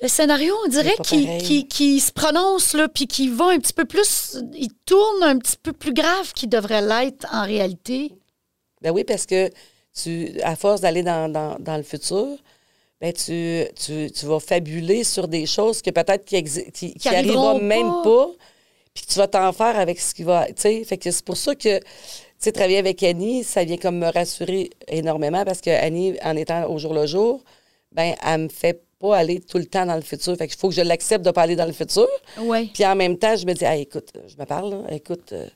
[0.00, 4.38] le scénario, on dirait qu'il se prononce, là, puis qu'il va un petit peu plus,
[4.54, 8.12] il tourne un petit peu plus grave qu'il devrait l'être en réalité.
[8.80, 9.50] Ben oui, parce que
[10.00, 12.36] tu, à force d'aller dans, dans, dans le futur,
[13.00, 17.60] ben tu, tu, tu vas fabuler sur des choses que peut-être qui, qui, qui arriveront
[17.60, 18.02] même pas.
[18.02, 18.26] pas,
[18.94, 20.46] puis que tu vas t'en faire avec ce qui va.
[20.46, 21.80] Tu sais, fait que c'est pour ça que,
[22.40, 26.70] tu travailler avec Annie, ça vient comme me rassurer énormément parce que Annie, en étant
[26.70, 27.42] au jour le jour,
[27.90, 30.36] ben elle me fait pas aller tout le temps dans le futur.
[30.36, 32.08] Fait qu'il faut que je l'accepte de pas aller dans le futur.
[32.40, 32.70] Oui.
[32.74, 34.94] Puis en même temps, je me dis, Hey, écoute, je me parle, là.
[34.94, 35.46] écoute, euh,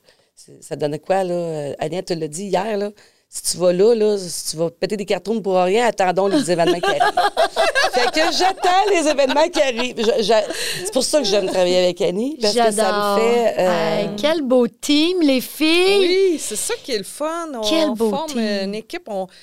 [0.61, 1.33] ça donne quoi, là?
[1.33, 2.89] Euh, Agnès te l'a dit hier, là.
[3.35, 6.51] Si tu vas là, là, si tu vas péter des cartons pour rien, attendons les
[6.51, 7.01] événements qui arrivent.
[7.91, 9.95] fait que j'attends les événements qui arrivent.
[9.97, 10.53] Je- je-
[10.85, 13.55] c'est pour ça que j'aime travailler avec Annie, parce que ça me fait...
[13.57, 15.99] euh, Hey, quel beau team, les filles.
[16.33, 17.47] Oui, c'est ça qui est le fun.
[17.55, 18.39] On, Quel beau forme team.
[18.65, 19.07] une équipe.
[19.07, 19.33] On, tu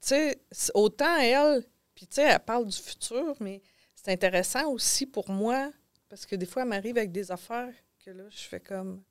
[0.00, 1.62] sais, c'est- autant elle,
[2.02, 3.62] puis tu sais, elle parle du futur, mais
[3.94, 5.70] c'est intéressant aussi pour moi,
[6.08, 7.72] parce que des fois, elle m'arrive avec des affaires
[8.04, 9.04] que là, je fais comme.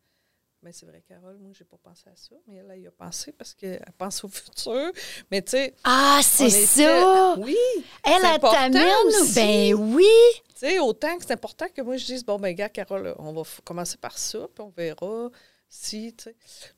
[0.61, 2.35] Mais c'est vrai, Carole, moi, j'ai pas pensé à ça.
[2.45, 4.91] Mais elle, elle y a pensé parce qu'elle pense au futur.
[5.31, 5.73] Mais tu sais.
[5.85, 7.35] Ah, c'est était- ça.
[7.39, 7.55] Oui.
[8.03, 9.33] Elle, elle t'amène.
[9.33, 10.05] Ben oui.
[10.49, 13.31] Tu sais, autant que c'est important que moi, je dise, bon, ben, gars, Carole, on
[13.31, 15.29] va commencer par ça, puis on verra
[15.73, 16.35] si, tu sais.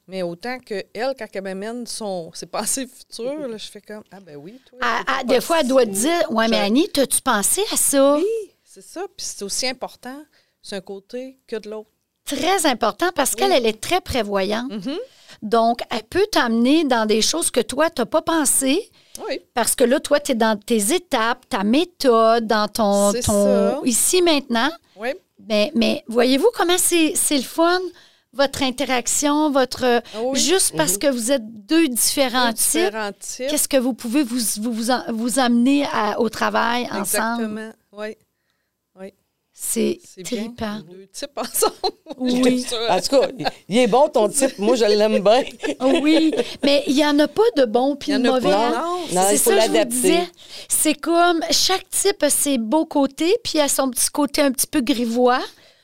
[0.07, 4.03] Mais autant que elle, quand elle m'amène son, ses pensées futures, là, je fais comme,
[4.11, 4.77] ah, ben oui, toi.
[4.83, 8.17] Ah, ah, des fois, elle doit te dire Ouais, mais Annie, t'as-tu pensé à ça?
[8.17, 8.25] Oui,
[8.63, 9.01] c'est ça.
[9.17, 10.23] Puis c'est aussi important,
[10.61, 11.89] c'est un côté que de l'autre.
[12.25, 14.71] Très important parce qu'elle, elle est très prévoyante.
[14.71, 14.97] Mhm.
[15.41, 18.89] Donc, elle peut t'amener dans des choses que toi, tu n'as pas pensé.
[19.27, 19.41] Oui.
[19.55, 23.11] Parce que là, toi, tu es dans tes étapes, ta méthode, dans ton.
[23.11, 23.81] Ton ça.
[23.85, 24.69] ici, maintenant.
[24.95, 25.09] Oui.
[25.49, 27.81] Mais, mais voyez-vous comment c'est c'est le fun,
[28.33, 29.83] votre interaction, votre.
[29.85, 30.39] Ah oui.
[30.39, 33.47] Juste parce que vous êtes deux différents Deux types, différents types.
[33.49, 37.43] qu'est-ce que vous pouvez vous, vous, vous, en- vous amener à- au travail ensemble?
[37.43, 37.71] Exactement.
[37.93, 38.15] Oui.
[39.55, 40.23] C'est bien.
[40.23, 40.79] trippant.
[40.89, 41.73] Deux types ensemble.
[42.17, 42.65] Oui.
[42.89, 43.27] En tout cas,
[43.69, 44.57] il- est bon ton type.
[44.59, 45.43] Moi, je l'aime bien.
[46.01, 48.49] Oui, mais il n'y en a pas de bon puis de mauvais.
[48.49, 48.71] pas, hein?
[48.83, 48.99] non.
[49.13, 50.27] Non, c'est il faut ça que je vous disais.
[50.67, 54.67] C'est comme chaque type a ses beaux côtés, puis a son petit côté un petit
[54.67, 55.41] peu grivois.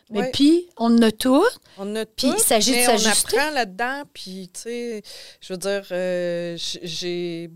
[0.10, 1.46] Mais puis, on en a tout.
[1.78, 3.36] On a Puis il s'agit de s'ajuster.
[3.36, 5.02] On apprend là-dedans, puis, tu sais,
[5.42, 7.50] je veux dire, euh, j'ai...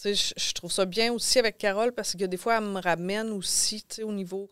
[0.00, 2.80] Tu sais, je- trouve ça bien aussi avec Carole parce que des fois, elle me
[2.80, 4.50] ramène aussi, tu sais, au niveau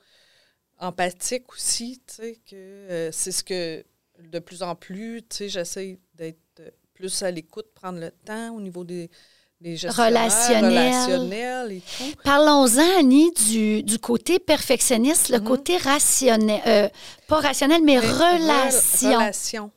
[0.79, 3.85] empathique aussi, tu sais, que euh, c'est ce que
[4.19, 6.39] de plus en plus, tu sais, j'essaie d'être
[6.95, 9.11] plus à l'écoute, prendre le temps au niveau des,
[9.65, 10.65] Relationnel.
[10.65, 12.05] relationnels et tout.
[12.25, 15.37] Parlons-en, Annie, du, du côté perfectionniste, Mhm.
[15.39, 16.61] le côté rationnel.
[16.67, 16.89] euh,
[17.29, 19.09] pas rationnel, mais Mais relation.
[19.11, 19.71] rel- relation.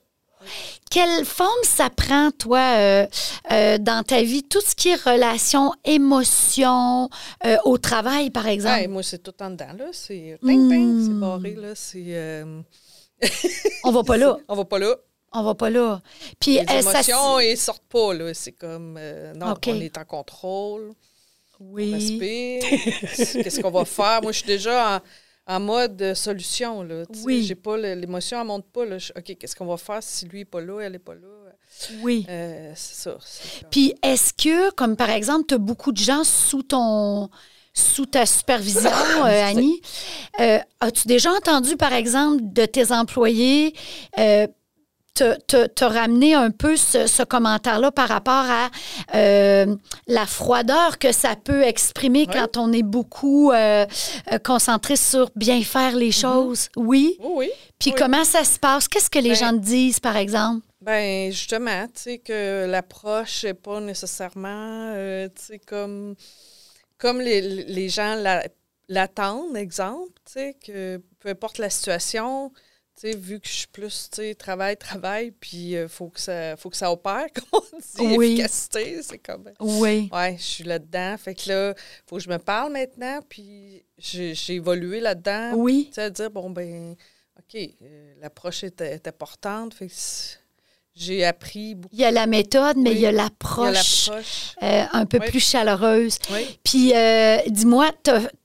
[0.91, 3.07] Quelle forme ça prend, toi, euh,
[3.51, 4.43] euh, dans ta vie?
[4.43, 7.09] Tout ce qui est relation, émotion,
[7.45, 8.79] euh, au travail, par exemple?
[8.81, 9.85] Ouais, moi, c'est tout en dedans, là.
[9.91, 11.19] C'est c'est Mm.
[11.19, 11.69] barré, là.
[11.73, 12.43] C'est...
[13.83, 14.37] On va pas là.
[14.47, 14.95] On va pas là.
[15.35, 16.01] On va pas là.
[16.39, 18.33] Puis, Les émotions, ils sortent pas, là.
[18.33, 20.91] C'est comme, euh, non, on est en contrôle,
[21.59, 21.93] on Oui.
[21.93, 22.63] respire.
[23.43, 24.21] Qu'est-ce qu'on va faire?
[24.21, 25.01] Moi, je suis déjà
[25.47, 27.03] en, en mode euh, solution, là.
[27.23, 27.43] Oui.
[27.43, 28.97] J'ai pas, l'émotion, elle monte pas, là.
[28.97, 31.27] Je- OK, qu'est-ce qu'on va faire si lui est pas là, elle est pas là?
[32.01, 32.25] Oui.
[32.29, 33.11] Euh, c'est ça.
[33.11, 37.29] comme- Puis est-ce que, comme par exemple, tu as beaucoup de gens sous ton
[37.77, 38.89] sous ta supervision,
[39.25, 39.81] euh, Annie,
[40.79, 43.73] as-tu déjà entendu, par exemple, de tes employés
[45.15, 48.69] te, te- te ramener un peu ce, ce commentaire-là par rapport à
[49.15, 49.75] euh,
[50.07, 53.85] la froideur que ça peut exprimer quand on est beaucoup euh,
[54.31, 56.69] euh, concentré sur bien faire les choses?
[56.75, 57.17] Oui.
[57.23, 57.49] Oui.
[57.79, 57.95] Puis Oui.
[57.97, 58.87] comment ça se passe?
[58.87, 60.65] Qu'est-ce que les Ben, gens te disent, par exemple?
[60.81, 66.15] Ben justement, tu sais que l'approche n'est pas nécessairement, euh, tu sais comme
[66.97, 68.47] comme les, les gens la-
[68.87, 72.61] l'attendent, exemple, tu sais que peu importe la situation, tu
[72.95, 76.55] sais vu que je suis plus, tu sais travail travail, puis il faut que ça
[76.57, 78.25] faut que ça opère, comme on dit, Oui.
[78.33, 80.09] efficacité, c'est comme Oui.
[80.13, 81.73] ouais, je suis là-dedans, fait que là
[82.07, 85.85] faut que je me parle maintenant, puis j'ai évolué là-dedans, Oui.
[85.89, 86.95] tu sais, à dire, bon, ben,
[87.37, 89.73] OK, euh, l'approche est, est importante.
[89.73, 89.93] Fait que
[90.95, 91.93] j'ai appris beaucoup.
[91.93, 92.95] Il y a la méthode, mais Oui.
[92.95, 94.09] il y a l'approche.
[94.63, 95.27] euh, un peu Oui.
[95.27, 96.17] plus chaleureuse.
[96.31, 96.57] Oui.
[96.63, 97.91] Puis, euh, dis-moi,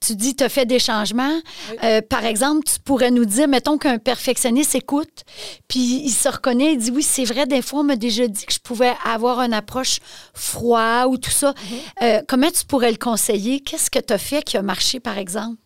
[0.01, 1.41] tu dis tu as fait des changements.
[1.85, 5.23] Euh, par exemple, tu pourrais nous dire, mettons qu'un perfectionniste écoute,
[5.69, 8.45] puis il se reconnaît, il dit oui, c'est vrai, des fois, on m'a déjà dit
[8.45, 9.99] que je pouvais avoir une approche
[10.35, 11.53] froide ou tout ça.
[12.01, 12.25] Mm-hmm.
[12.27, 13.61] Comment tu pourrais le conseiller?
[13.61, 15.57] Qu'est-ce que tu as fait qui a marché, par exemple?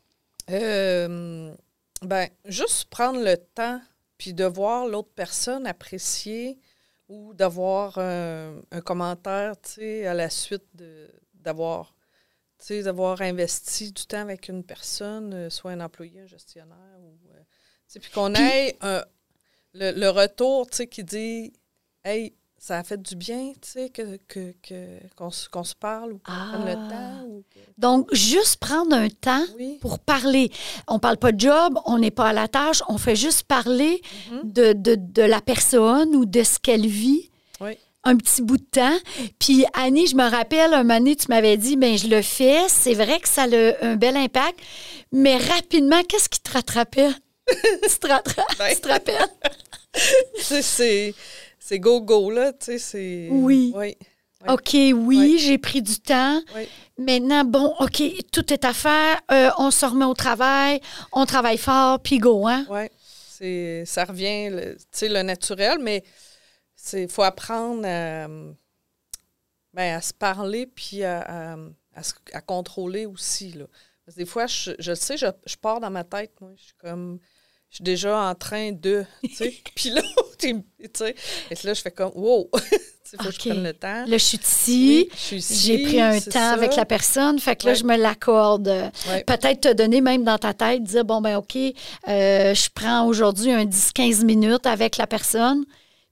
[2.03, 3.81] Ben, juste prendre le temps
[4.19, 6.59] puis de voir l'autre personne apprécier
[7.09, 10.65] ou d'avoir un, un commentaire, tu sais, à la suite
[11.35, 11.95] d'avoir,
[12.59, 16.99] tu sais, d'avoir investi du temps avec une personne, euh, soit un employé, un gestionnaire,
[17.01, 17.45] ou, euh, tu
[17.89, 19.05] sais, puis qu'on ait un-
[19.75, 21.53] le, le retour, tu sais, qui dit,
[22.05, 24.55] hey, ça a fait du bien, tu sais, que, que,
[25.17, 26.91] qu'on, se- parle ou qu'on prenne le Ah.
[26.91, 27.25] temps.
[27.27, 27.45] Ou
[27.77, 29.79] Donc, juste prendre un temps Oui.
[29.83, 30.51] pour parler.
[30.89, 34.01] On parle pas de job, on n'est pas à la tâche, on fait juste parler
[34.31, 34.41] Mhm.
[34.53, 37.31] de, de, de la personne ou de ce qu'elle vit.
[37.61, 37.77] Oui.
[38.07, 38.99] Un petit bout de temps.
[39.39, 42.69] Puis, Annie, je me rappelle, un moment donné, tu m'avais dit, ben je le fais.
[42.69, 44.59] C'est vrai que ça a un bel impact.
[45.13, 47.11] Mais rapidement, qu'est-ce qui te rattrapait?
[47.49, 48.75] tu, te rattrapes, Ben.
[48.75, 49.29] tu te rappelles?
[50.63, 51.15] C'est,
[51.67, 53.29] c'est go-go, là, tu sais, c'est...
[53.31, 53.73] Oui.
[53.75, 53.97] Oui.
[54.47, 55.39] OK, oui, Oui.
[55.39, 56.39] j'ai pris du temps.
[56.55, 56.69] Oui.
[56.99, 59.19] Maintenant, bon, OK, tout est à faire.
[59.31, 60.81] Euh, on se remet au travail.
[61.13, 62.67] On travaille fort, puis go, hein?
[62.69, 62.83] Oui,
[63.27, 66.05] c'est, ça revient, tu sais, le naturel, mais
[66.93, 68.29] il faut apprendre à,
[69.73, 71.21] ben, à se parler puis à,
[71.55, 71.57] à-
[71.95, 73.53] à se- à contrôler aussi.
[73.53, 73.65] Là.
[74.05, 76.51] Parce que des fois, je, je le sais, je, je pars dans ma tête, moi.
[76.57, 77.19] Je suis comme,
[77.75, 79.53] je suis déjà en train de, tu sais.
[79.75, 80.01] puis là,
[80.39, 80.55] tu
[80.95, 81.17] sais,
[81.51, 82.49] et là, je fais comme, wow,
[83.13, 84.05] il faut que je prenne le temps.
[84.07, 85.11] Là, je suis ici.
[85.33, 86.53] Oui, J'ai pris un temps ça.
[86.53, 87.41] avec la personne.
[87.41, 88.69] Fait que là, je me l'accorde.
[89.09, 89.25] Ouais.
[89.25, 93.51] Peut-être te donner même dans ta tête, dire, bon, ben OK, euh, je prends aujourd'hui
[93.51, 95.65] un 10-15 minutes avec la personne.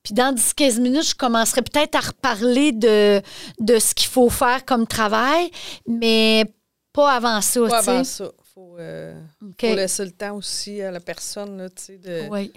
[0.03, 3.23] Puis dans 10-15 minutes, je commencerai peut-être à reparler de,
[3.61, 5.49] de ce qu'il faut faire comme travail,
[5.87, 6.45] mais
[6.93, 8.33] pas avant ça, Pas avant ça.
[8.53, 12.29] Il faut, euh, faut laisser le temps aussi à la personne, là, de...
[12.31, 12.53] Oui.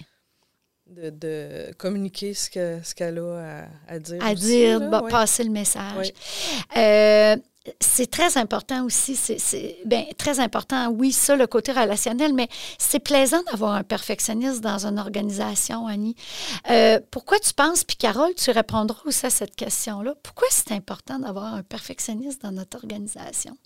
[0.87, 4.21] de, de communiquer ce que ce qu'elle a à, à dire.
[4.23, 6.11] à aussi, dire, là, bah, passer le message.
[6.11, 6.11] Oui.
[6.77, 7.37] Euh,
[7.79, 12.47] c'est très important aussi, c'est- c'est ben, très important, oui, ça, le côté relationnel, mais
[12.77, 16.15] c'est plaisant d'avoir un perfectionniste dans une organisation, Annie.
[16.69, 21.17] Euh, pourquoi tu penses, puis Carole, tu répondras aussi à cette question-là, pourquoi c'est important
[21.19, 23.57] d'avoir un perfectionniste dans notre organisation?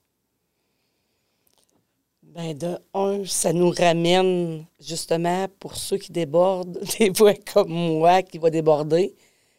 [2.35, 8.21] Ben de un, ça nous ramène justement pour ceux qui débordent, des fois comme moi
[8.21, 9.15] qui va déborder,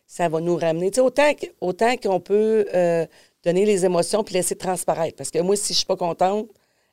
[0.07, 0.91] ça va nous ramener.
[0.91, 3.07] Tu sais, autant, que- autant qu'on peut euh,
[3.45, 5.17] donner les émotions puis laisser transparaître.
[5.17, 6.49] Parce que moi, si je suis pas contente,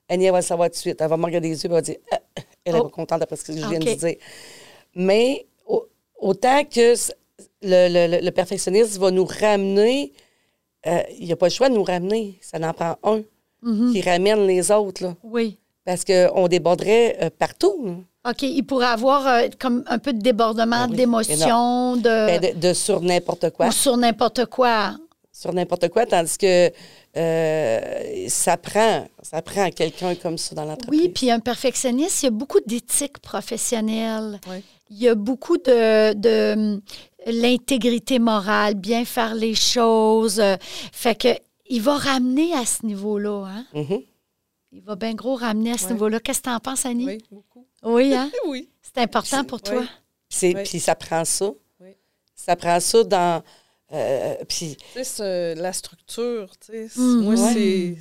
[0.10, 1.00] Annie, elle va le savoir tout de suite.
[1.00, 2.20] Elle va me regarder les yeux et elle va dire Ah,
[2.66, 2.84] elle est Oh.
[2.84, 4.16] pas contente après ce que je viens de dire.
[4.96, 5.88] Mais au-
[6.18, 6.96] autant que
[7.62, 10.12] le, le- le- perfectionniste va nous ramener,
[10.88, 12.38] euh, il n'y a pas le choix de nous ramener.
[12.42, 13.22] Ça en prend un
[13.92, 15.04] qui ramène les autres.
[15.04, 15.58] Là Oui.
[15.88, 18.04] Parce qu'on déborderait euh, partout.
[18.30, 22.60] OK, il pourrait avoir euh, comme un peu de débordement oui, d'émotions, de, Ben, de,
[22.60, 23.68] de sur n'importe quoi.
[23.68, 24.98] ou sur n'importe quoi.
[25.32, 26.70] Sur n'importe quoi, tandis que
[27.16, 27.80] euh,
[28.28, 31.00] ça prend, ça prend quelqu'un comme ça dans l'entreprise.
[31.04, 34.42] Oui, puis un perfectionniste, il y a beaucoup d'éthique professionnelle.
[34.50, 34.58] Oui.
[34.90, 36.82] Il y a beaucoup de, de hum,
[37.28, 40.44] l'intégrité morale, bien faire les choses.
[40.92, 41.30] Fait que
[41.70, 43.46] il va ramener à ce niveau-là.
[43.46, 43.66] Hein?
[43.74, 44.02] Mhm.
[44.78, 45.94] Il va bien gros ramener à ce Ouais.
[45.94, 46.20] niveau-là.
[46.20, 47.06] Qu'est-ce que tu en penses, Annie?
[47.06, 47.66] Oui, beaucoup.
[47.84, 48.30] Oui, hein?
[48.48, 48.70] Oui.
[48.82, 49.80] C'est important pour toi.
[49.82, 49.88] Oui.
[50.30, 50.64] C'est- Oui.
[50.64, 51.50] Puis ça prend ça.
[51.80, 51.96] Oui.
[52.36, 53.44] Ça prend ça dans.
[53.94, 57.54] euh, puis Tu sais, ce- la structure, tu sais, Mm, moi, ouais.
[57.54, 57.98] c'est...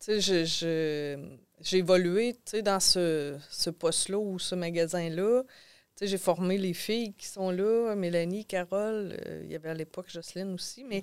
[0.00, 5.42] Tu sais, je- je- j'ai évolué, tu sais, dans ce, ce poste-là ou ce magasin-là.
[5.42, 5.48] Tu
[5.96, 9.74] sais, j'ai formé les filles qui sont là, Mélanie, Carole, euh, il y avait à
[9.74, 11.02] l'époque Jocelyne aussi, mais...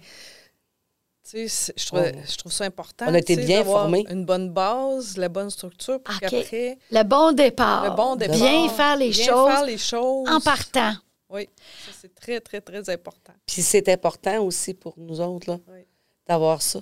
[1.34, 2.16] Je trouve, Ouais.
[2.30, 3.06] je trouve ça important.
[3.08, 4.06] On a été bien d'avoir formés.
[4.10, 7.84] Une bonne base, la bonne structure, pour qu'après, Le bon départ.
[7.90, 8.36] le bon départ.
[8.38, 10.30] Bien faire les bien choses faire les choses.
[10.30, 10.94] en partant.
[11.30, 11.50] Oui,
[11.86, 13.34] ça, c'est très, très, très important.
[13.48, 15.80] puis c'est important aussi pour nous autres là, Oui.
[16.28, 16.82] d'avoir ça.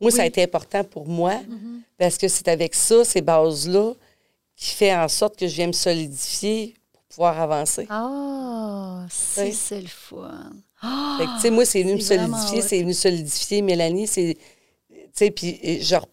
[0.00, 0.28] Moi, ça a Oui.
[0.28, 1.82] été important pour moi Mhm.
[1.98, 3.92] parce que c'est avec ça, ces bases-là,
[4.56, 7.86] qui fait en sorte que je viens me solidifier pour pouvoir avancer.
[7.90, 9.52] Ah, si, Oui.
[9.52, 10.50] c'est le fun.
[11.18, 14.36] Fait que, tu sais, moi, c'est venu me solidifier, c'est venu solidifier Mélanie, c'est,
[14.90, 16.06] tu sais, puis euh, genre,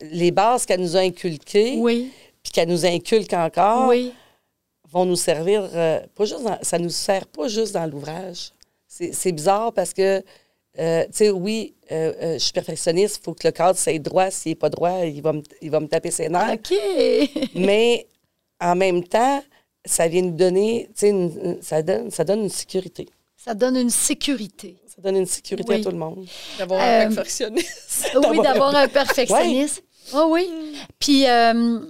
[0.00, 2.10] les bases qu'elle nous a inculquées, Oui,
[2.42, 4.12] puis qu'elle nous inculque encore, oui.
[4.90, 8.50] vont nous servir, euh, pas juste dans- ça nous sert pas juste dans l'ouvrage.
[8.88, 10.22] C'est, c'est bizarre parce que,
[10.80, 14.30] euh, tu sais, oui, euh, je suis perfectionniste, il faut que le cadre soit droit.
[14.30, 16.54] S'il n'est pas droit, il va me, il va me taper ses nerfs.
[16.54, 16.74] OK.
[17.54, 18.06] Mais
[18.60, 19.42] en même temps,
[19.84, 23.06] ça vient nous donner, tu sais, ça, donne, ça donne une sécurité.
[23.48, 24.76] Ça donne une sécurité.
[24.86, 25.80] Ça donne une sécurité Oui.
[25.80, 26.26] à tout le monde.
[26.58, 28.10] D'avoir Euh, un perfectionniste.
[28.28, 29.82] Oui, d'avoir un perfectionniste.
[30.14, 30.48] Oh oui.
[30.98, 31.80] Puis euh,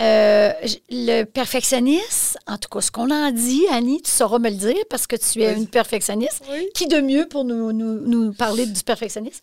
[0.00, 0.52] euh,
[0.90, 4.84] le perfectionniste, en tout cas, ce qu'on en dit, Annie, tu sauras me le dire
[4.90, 5.60] parce que tu es Oui.
[5.60, 6.42] une perfectionniste.
[6.50, 6.68] Oui.
[6.74, 9.40] Qui de mieux pour nous, nous, nous parler du perfectionnisme?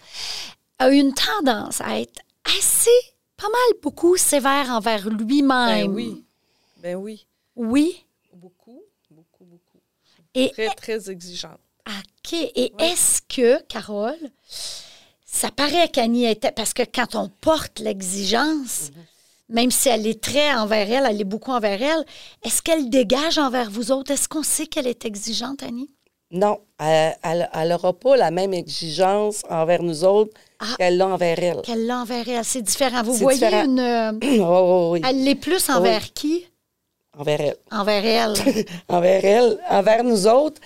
[0.79, 2.21] A une tendance à être
[2.57, 2.89] assez,
[3.37, 5.87] pas mal, beaucoup sévère envers lui-même.
[5.87, 6.23] Ben oui.
[6.77, 7.25] Ben oui.
[7.55, 8.05] Oui.
[8.33, 9.79] Beaucoup, beaucoup, beaucoup.
[10.33, 11.59] Et Très, très exigeante.
[11.87, 12.33] OK.
[12.33, 14.17] Et est-ce que, Carole,
[15.25, 16.51] ça paraît qu'Annie était.
[16.51, 18.91] Parce que quand on porte l'exigence,
[19.49, 22.03] même si elle est très envers elle, elle est beaucoup envers elle,
[22.43, 24.11] est-ce qu'elle dégage envers vous autres?
[24.11, 25.89] Est-ce qu'on sait qu'elle est exigeante, Annie?
[26.31, 30.65] Non, elle n'aura pas la même exigence envers nous autres Ah.
[30.77, 31.61] qu'elle l'a envers elle.
[31.61, 32.43] Qu'elle l'a envers elle.
[32.45, 33.03] C'est différent.
[33.03, 33.65] Vous voyez différent.
[33.65, 33.79] une.
[33.79, 36.47] euh, Oh, oui, oui, Elle l'est plus envers qui?
[37.17, 37.57] envers elle.
[37.71, 38.65] Envers elle.
[38.89, 40.59] Envers elle, envers nous autres,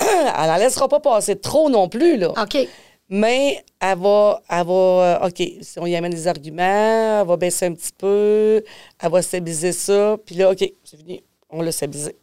[0.00, 2.32] elle n'en laissera pas passer trop non plus, là.
[2.40, 2.68] OK.
[3.08, 7.36] Mais elle va, elle va, euh, OK, si on y amène des arguments, elle va
[7.36, 8.62] baisser un petit peu,
[9.02, 12.16] elle va stabiliser ça, puis là, OK, c'est fini, on l'a stabilisé.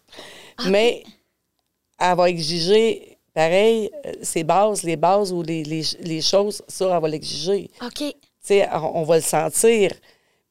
[0.67, 1.03] Mais
[1.99, 6.89] elle va exiger, pareil, euh, ses bases, les bases ou les, les, les choses, ça,
[6.91, 7.69] elle va l'exiger.
[7.83, 7.97] OK.
[7.97, 9.91] Tu sais, on, on va le sentir.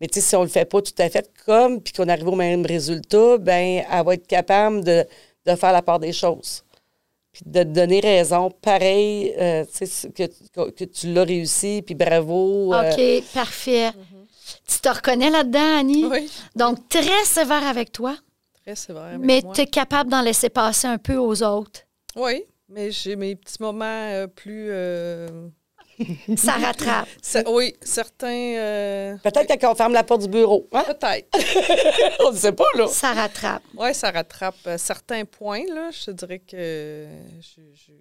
[0.00, 2.28] Mais tu sais, si on le fait pas tout à fait comme, puis qu'on arrive
[2.28, 5.04] au même résultat, ben elle va être capable de,
[5.46, 6.62] de faire la part des choses.
[7.32, 11.82] Puis de te donner raison, pareil, euh, tu sais, que, que, que tu l'as réussi,
[11.82, 12.72] puis bravo.
[12.74, 13.92] euh, OK, parfait.
[14.66, 16.06] Tu te reconnais là-dedans, Annie?
[16.06, 18.16] Oui, Donc, très sévère avec toi,
[18.64, 19.52] très sévère avec mais moi.
[19.54, 21.80] tu es capable d'en laisser passer un peu aux autres.
[22.16, 24.70] Oui, mais j'ai mes petits moments euh, plus...
[26.36, 27.08] Ça rattrape.
[27.22, 28.28] ça- oui, certains...
[28.56, 30.68] euh, Peut-être qu'on ferme la porte du bureau.
[30.72, 30.84] Hein?
[30.86, 31.28] Peut-être.
[32.26, 32.86] on ne sait pas, là.
[32.88, 33.62] Ça rattrape.
[33.76, 35.90] Oui, ça rattrape euh, certains points, là.
[35.90, 37.06] Je te dirais que
[37.40, 37.92] je, je-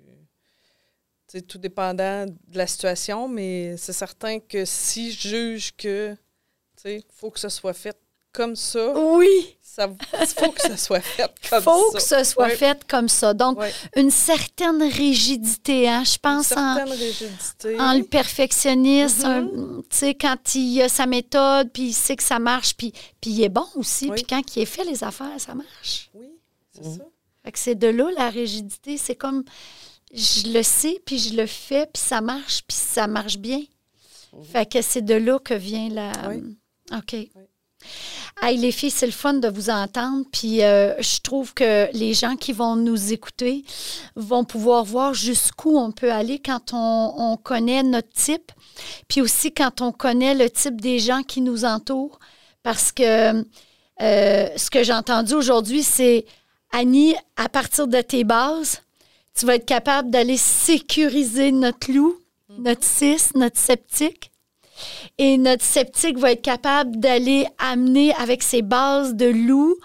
[1.27, 6.17] c'est tout dépendant de la situation, mais c'est certain que si je juge que, tu
[6.83, 7.97] sais, faut que ce soit fait
[8.31, 9.87] comme ça, Oui, ça
[10.35, 11.97] faut que ce soit fait comme faut ça.
[11.97, 12.55] que ce soit Oui.
[12.55, 13.33] fait comme ça.
[13.33, 13.59] Donc,
[13.95, 17.79] une certaine rigidité, hein, je Une pense, en, certaine rigidité.
[17.79, 19.29] en le perfectionniste, Mhm.
[19.29, 22.91] un- tu sais, quand il a sa méthode, puis il sait que ça marche, puis,
[23.21, 24.15] puis il est bon aussi, Oui.
[24.15, 26.09] puis quand il est fait les affaires, ça marche.
[26.13, 26.27] Oui,
[26.73, 26.97] c'est Mhm.
[26.97, 27.03] ça.
[27.45, 28.97] Fait que c'est de là la rigidité.
[28.97, 29.43] C'est comme
[30.13, 33.61] je le sais, puis je le fais, puis ça marche, puis ça marche bien.
[34.51, 36.11] Fait que c'est de là que vient la.
[36.29, 36.57] Oui.
[36.93, 37.15] OK.
[38.41, 40.25] Hey, les filles, c'est le fun de vous entendre.
[40.31, 43.63] Puis euh, je trouve que les gens qui vont nous écouter
[44.15, 48.51] vont pouvoir voir jusqu'où on peut aller quand on, on connaît notre type.
[49.07, 52.19] Puis aussi quand on connaît le type des gens qui nous entourent.
[52.63, 53.45] Parce que
[54.01, 56.25] euh, ce que j'ai entendu aujourd'hui, c'est
[56.71, 58.81] Annie, à partir de tes bases,
[59.33, 62.17] tu vas être capable d'aller sécuriser notre loup,
[62.57, 64.31] notre cis, notre sceptique.
[65.17, 69.75] Et notre sceptique va être capable d'aller amener avec ses bases de loup,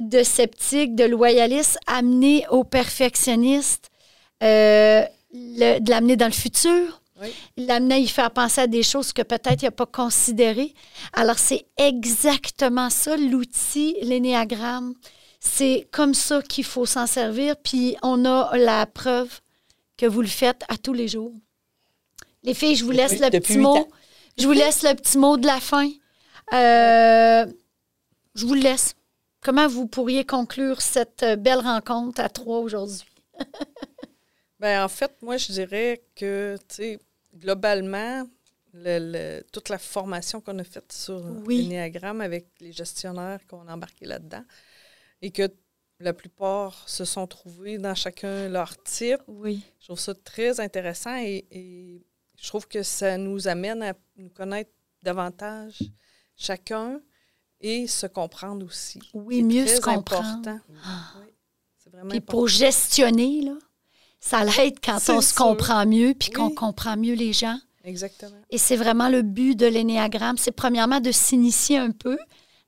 [0.00, 3.90] de sceptique, de loyaliste, amener au perfectionniste,
[4.42, 7.28] euh, le- de l'amener dans le futur, Oui.
[7.56, 10.72] l'amener à y faire penser à des choses que peut-être il n'a pas considérées.
[11.12, 14.94] Alors, c'est exactement ça, l'outil, l'énéagramme.
[15.40, 19.40] C'est comme ça qu'il faut s'en servir, puis on a la preuve
[19.96, 21.32] que vous le faites à tous les jours.
[22.44, 23.88] Les filles, je vous laisse Depuis- le petit mot.
[24.38, 25.88] Je vous laisse le petit mot de la fin.
[26.52, 27.46] Euh,
[28.34, 28.94] je vous le laisse.
[29.40, 33.04] Comment vous pourriez conclure cette euh, belle rencontre à trois aujourd'hui?
[34.60, 36.98] Ben, en fait, moi, je dirais que, tu sais,
[37.32, 38.24] globalement,
[38.72, 38.98] le-
[39.38, 41.72] le- toute la formation qu'on a faite sur Oui.
[41.76, 44.42] avec les gestionnaires qu'on a embarqués là-dedans,
[45.22, 45.48] et que
[46.00, 49.62] la plupart se sont trouvés dans chacun leur type, Oui.
[49.78, 52.02] je trouve ça très intéressant et, et
[52.40, 54.70] je trouve que ça nous amène à nous connaître
[55.02, 55.82] davantage
[56.36, 57.00] chacun
[57.60, 59.00] et se comprendre aussi.
[59.12, 60.60] Oui, mieux très se comprendre.
[60.68, 60.76] Oui,
[61.76, 62.38] c'est vraiment Puis important.
[62.38, 63.54] pour gestionner, là,
[64.20, 65.36] ça l'aide quand on se sûr.
[65.36, 67.58] comprend mieux puis qu'on comprend mieux les gens.
[67.84, 68.36] Exactement.
[68.50, 70.36] Et c'est vraiment le but de l'énéagramme.
[70.36, 72.18] C'est premièrement de s'initier un peu,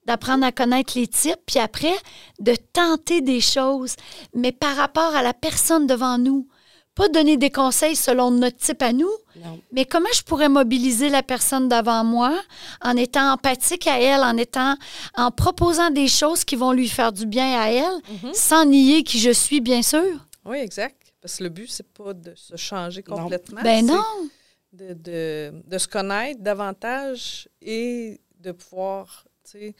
[0.06, 1.94] d'apprendre à connaître les types, puis après,
[2.40, 3.94] de tenter des choses,
[4.34, 6.48] mais par rapport à la personne devant nous.
[7.00, 9.58] Pas donner des conseils selon notre type à nous, Non.
[9.72, 12.38] mais comment je pourrais mobiliser la personne devant moi
[12.82, 14.74] en étant empathique à elle, en étant,
[15.16, 18.34] en proposant des choses qui vont lui faire du bien à elle, Mhm.
[18.34, 20.04] sans nier qui je suis, bien sûr?
[20.44, 21.14] Oui, exact.
[21.22, 23.16] Parce que le but, c'est pas de se changer Non.
[23.22, 23.62] complètement.
[23.62, 24.04] Ben c'est non.
[24.74, 29.74] De, de, de se connaître davantage et de pouvoir, tu sais,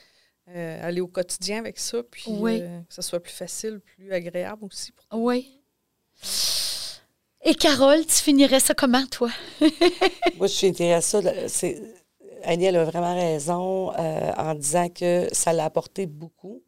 [0.49, 2.61] euh, aller au quotidien avec ça, puis Oui.
[2.63, 4.91] euh, que ça soit plus facile, plus agréable aussi.
[4.93, 5.21] Pour...
[5.21, 5.61] Oui.
[7.45, 9.31] Et Carole, tu finirais ça comment, toi?
[10.37, 11.23] Moi, je suis intéressée.
[11.23, 11.81] là, c'est-
[12.45, 16.63] Annie, elle a vraiment raison euh, en disant que ça l'a apporté beaucoup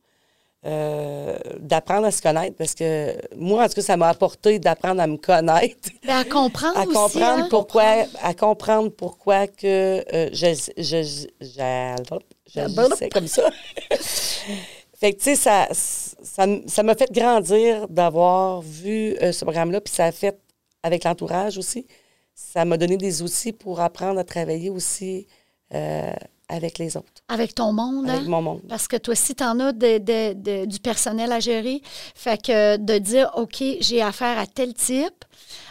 [0.65, 5.01] euh, d'apprendre à se connaître parce que moi, en tout cas, ça m'a apporté d'apprendre
[5.01, 7.47] à me connaître, Ben, à comprendre à aussi, comprendre hein?
[7.51, 13.51] pourquoi, à comprendre pourquoi que euh, je, je, je- j'agissais comme ça.
[14.01, 19.81] fait que, tu sais, ça, ça, ça m'a fait grandir d'avoir vu euh, ce programme-là,
[19.81, 20.39] puis ça a fait,
[20.83, 21.87] avec l'entourage aussi,
[22.35, 25.27] ça m'a donné des outils pour apprendre à travailler aussi
[25.75, 26.13] euh,
[26.49, 28.15] avec les autres, Avec ton monde, hein?
[28.17, 28.61] avec mon monde.
[28.69, 31.81] Parce que toi aussi, tu en as de- de- de- du personnel à gérer.
[32.15, 35.25] Fait que de dire, OK, j'ai affaire à tel type.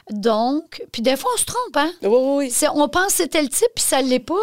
[0.09, 1.91] Donc, puis des fois, on se trompe, hein?
[2.01, 2.67] Oui, oui, oui.
[2.73, 4.33] On pense que c'est tel type, puis ça ne l'est pas.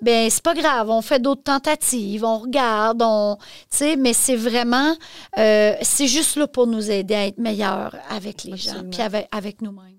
[0.00, 0.88] Ben c'est pas grave.
[0.88, 3.36] On fait d'autres tentatives, on regarde, on.
[3.70, 4.94] Tu sais, mais c'est vraiment.
[5.38, 9.28] euh, c'est juste là pour nous aider à être meilleurs avec les gens, puis avec,
[9.32, 9.98] avec nous-mêmes.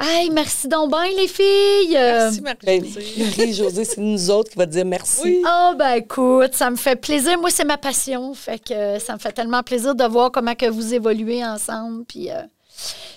[0.00, 1.96] Hey, merci donc bien, les filles.
[1.96, 2.84] Euh, Merci, Ben,
[3.18, 3.84] Marie-Josée.
[3.84, 5.20] C'est nous autres qui va te dire merci.
[5.22, 5.42] Oui.
[5.46, 7.38] Oh ben écoute, ça me fait plaisir.
[7.38, 8.34] Moi, c'est ma passion.
[8.34, 12.04] Fait que euh, ça me fait tellement plaisir de voir comment que vous évoluez ensemble.
[12.06, 12.40] Puis, euh,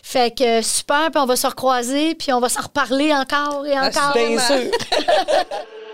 [0.04, 3.66] fait que euh, super, puis on va se recroiser, puis on va s'en reparler encore
[3.66, 4.14] et Ah, encore.
[4.14, 4.72] Bien sûr.